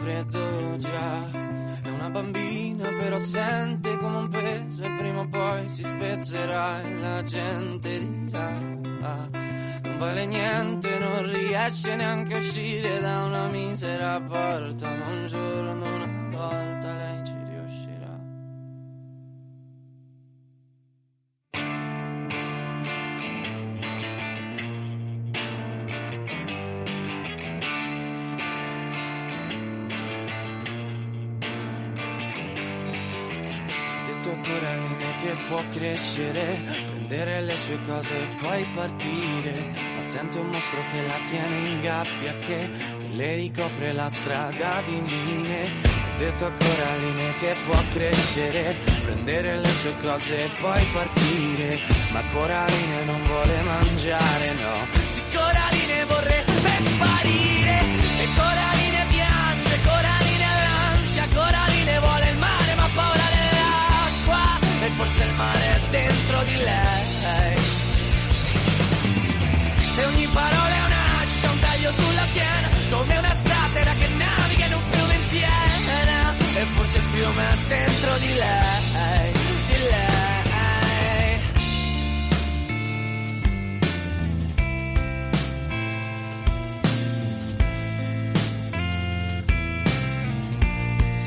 freddo 0.01 0.77
già. 0.77 1.68
Una 2.09 2.21
bambina 2.21 2.87
però 2.87 3.19
sente 3.19 3.95
come 3.99 4.17
un 4.17 4.29
peso 4.29 4.81
e 4.83 4.95
prima 4.97 5.19
o 5.19 5.27
poi 5.27 5.69
si 5.69 5.83
spezzerà 5.83 6.81
e 6.81 6.95
la 6.95 7.21
gente 7.21 7.99
dirà. 7.99 8.47
Ah, 9.01 9.29
non 9.83 9.97
vale 9.99 10.25
niente, 10.25 10.97
non 10.97 11.31
riesce 11.31 11.95
neanche 11.95 12.33
a 12.33 12.37
uscire 12.39 12.99
da 12.99 13.25
una 13.25 13.47
misera 13.49 14.19
porta, 14.21 14.89
ma 14.89 15.05
un 15.05 15.27
giorno 15.27 15.85
una 15.85 16.29
volta 16.31 16.93
lei 16.95 17.18
può 35.49 35.63
crescere, 35.71 36.61
prendere 36.85 37.41
le 37.41 37.57
sue 37.57 37.79
cose 37.87 38.15
e 38.15 38.27
poi 38.39 38.63
partire. 38.75 39.73
Ma 39.95 40.01
sente 40.01 40.37
un 40.37 40.47
mostro 40.47 40.79
che 40.91 41.01
la 41.07 41.19
tiene 41.27 41.69
in 41.69 41.81
gabbia, 41.81 42.33
che, 42.37 42.45
che 42.45 43.15
le 43.15 43.35
ricopre 43.35 43.91
la 43.91 44.09
strada 44.09 44.81
di 44.85 44.99
mine. 44.99 45.71
Ho 45.83 46.17
detto 46.19 46.45
a 46.45 46.51
Coraline 46.51 47.33
che 47.39 47.55
può 47.65 47.81
crescere, 47.93 48.77
prendere 49.03 49.57
le 49.57 49.69
sue 49.69 49.93
cose 50.01 50.43
e 50.45 50.49
poi 50.61 50.85
partire. 50.93 51.79
Ma 52.11 52.21
Coraline 52.31 53.03
non 53.05 53.23
vuole 53.23 53.61
mangiare, 53.63 54.53
no. 54.53 54.85
Sì, 54.93 55.21
Coraline 55.35 56.05
vorrebbe 56.05 56.89
sparire. 56.91 57.79
E 58.19 58.27
Coraline 58.35 58.68
di 78.19 78.33
lei, 78.33 79.31
di 79.67 79.77
lei. 79.89 81.41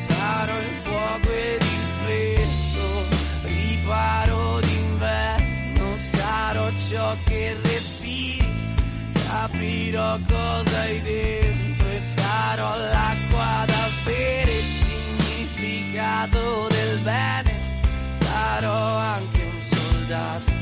Sarò 0.07 0.59
il 0.59 0.77
fuoco 0.83 1.31
ed 1.33 1.63
il 1.63 1.87
freddo, 2.03 3.05
riparo 3.43 4.61
d'inverno, 4.61 5.97
sarò 5.97 6.71
ciò 6.91 7.17
che 7.25 7.57
respiri, 7.63 8.47
capirò 9.27 10.19
cosa 10.29 10.81
hai 10.81 11.01
dentro 11.03 11.89
e 11.89 12.01
sarò 12.03 12.77
l'acqua 12.77 13.65
da 13.67 13.89
bere, 14.05 14.53
significato 14.53 16.69
bene, 17.03 17.53
sarò 18.11 18.97
anche 18.97 19.43
un 19.43 19.61
soldato. 19.61 20.53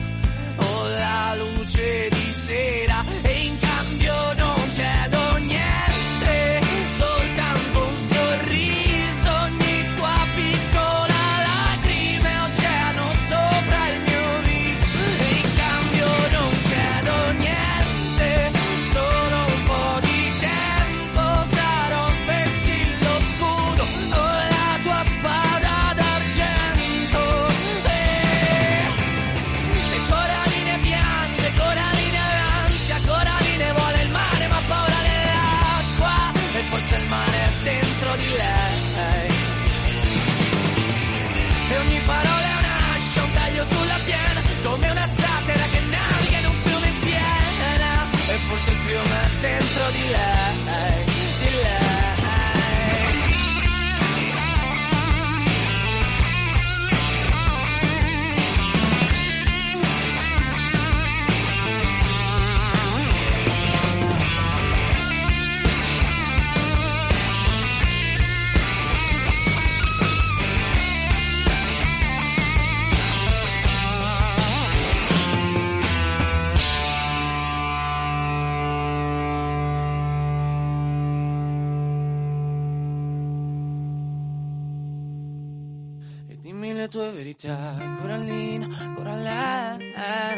O 0.57 0.89
la 0.89 1.35
luce 1.37 2.09
di 2.11 2.33
sé 2.33 2.85
tue 86.91 87.11
verità, 87.13 87.75
Corallina, 88.01 88.67
Corallina, 88.95 89.79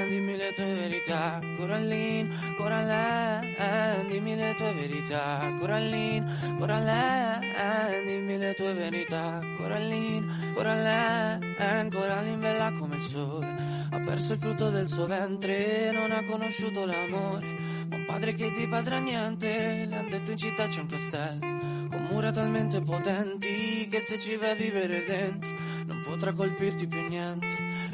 dimmi 0.06 0.36
le 0.36 0.52
tue 0.54 0.72
verità, 0.74 1.40
Corallina, 1.56 2.36
Corallina, 2.58 4.04
dimmi 4.06 4.36
le 4.36 4.54
tue 4.54 4.72
verità, 4.74 5.50
Corallina, 5.58 6.32
Corallina, 6.58 7.88
dimmi 8.04 8.36
le 8.36 8.54
tue 8.54 8.74
verità, 8.74 9.40
Corallina, 9.56 10.52
Corallina, 10.54 11.88
Corallina 11.90 12.36
bella 12.36 12.72
come 12.78 12.96
il 12.96 13.02
sole, 13.02 13.56
ha 13.90 14.00
perso 14.00 14.34
il 14.34 14.38
frutto 14.38 14.68
del 14.68 14.88
suo 14.88 15.06
ventre, 15.06 15.90
non 15.90 16.12
ha 16.12 16.22
conosciuto 16.24 16.84
l'amore, 16.84 17.46
un 17.94 18.04
padre 18.06 18.34
che 18.34 18.50
ti 18.52 18.66
padrà 18.66 18.98
niente, 18.98 19.86
le 19.88 19.96
han 19.96 20.08
detto 20.08 20.30
in 20.32 20.36
città 20.36 20.66
c'è 20.66 20.80
un 20.80 20.86
castello, 20.86 21.88
con 21.88 22.08
mura 22.10 22.30
talmente 22.30 22.80
potenti 22.80 23.86
che 23.90 24.00
se 24.00 24.18
ci 24.18 24.36
vai 24.36 24.50
a 24.50 24.54
vivere 24.54 25.04
dentro 25.04 25.50
non 25.86 26.02
potrà 26.02 26.32
colpirti 26.32 26.86
più 26.86 27.06
niente, 27.08 27.46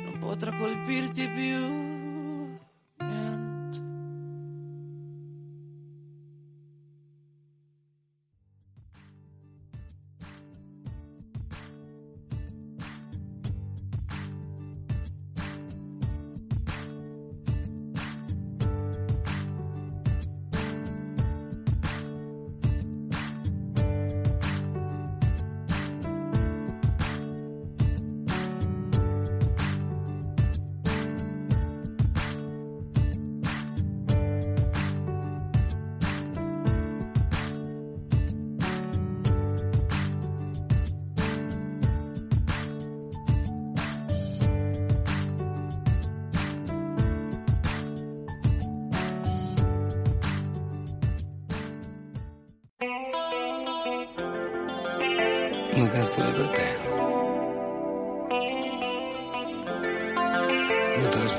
non 0.05 0.19
potrà 0.19 0.53
colpirti 0.53 1.29
più 1.29 1.98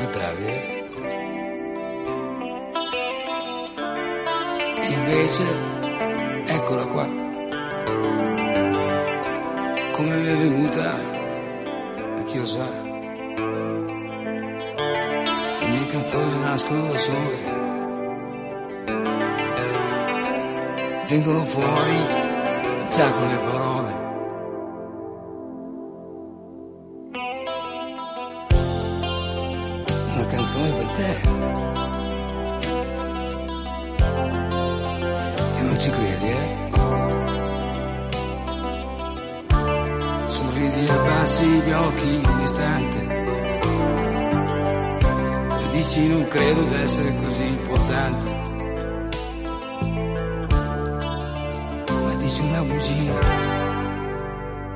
Eh? 0.01 0.85
Invece, 4.87 5.43
eccola 6.45 6.85
qua. 6.85 7.05
Come 9.91 10.15
mi 10.15 10.27
è 10.27 10.37
venuta, 10.37 10.93
a 12.17 12.23
chi 12.23 12.37
lo 12.37 12.45
sa. 12.45 12.65
Le 15.59 15.67
mie 15.67 15.87
canzoni 15.87 16.39
nascono 16.43 16.87
da 16.87 16.97
sole. 16.97 17.57
Vengono 21.09 21.43
fuori 21.43 21.97
già 22.89 23.11
con 23.11 23.27
le 23.27 23.37
parole. 23.39 23.98
Te. 30.99 31.21
E 35.57 35.61
non 35.61 35.79
ci 35.79 35.89
credi, 35.89 36.27
eh? 36.27 36.57
Sorridi 40.27 40.85
e 40.85 40.91
abbassi 40.91 41.45
gli 41.45 41.71
occhi 41.71 42.21
un 42.25 42.41
istante. 42.41 42.99
E 45.61 45.67
dici 45.71 46.07
non 46.07 46.27
credo 46.27 46.63
d'essere 46.63 47.15
così 47.15 47.47
importante. 47.47 48.37
Ma 52.03 52.13
dici 52.17 52.41
una 52.41 52.61
bugia. 52.63 53.19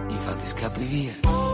Infatti 0.07 0.45
scappi 0.45 0.83
via. 0.86 1.53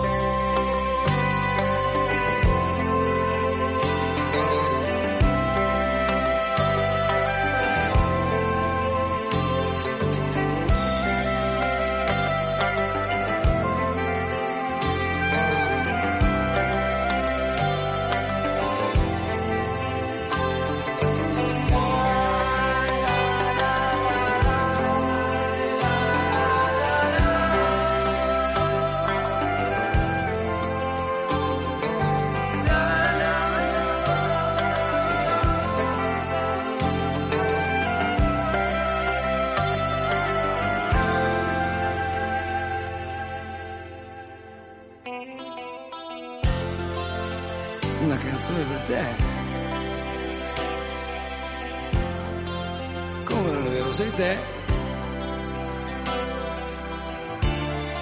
Vero 53.89 54.02
sei 54.02 54.12
te. 54.15 54.38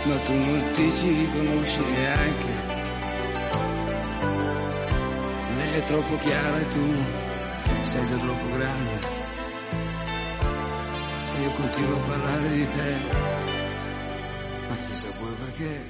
Ma 0.04 0.18
tu 0.26 0.34
non 0.34 0.72
ti 0.74 0.92
ci 0.92 1.10
riconosci 1.10 1.80
neanche. 1.80 2.56
Lei 5.56 5.74
è 5.74 5.84
troppo 5.86 6.18
chiara 6.18 6.58
e 6.58 6.68
tu 6.68 6.94
sei 7.84 8.06
già 8.06 8.18
troppo 8.18 8.50
grande. 8.58 9.00
Io 11.42 11.52
continuo 11.52 11.96
a 11.96 12.08
parlare 12.08 12.50
di 12.50 12.68
te. 12.68 12.96
Ma 14.68 14.76
chissà 14.88 15.08
poi 15.18 15.36
perché. 15.40 15.86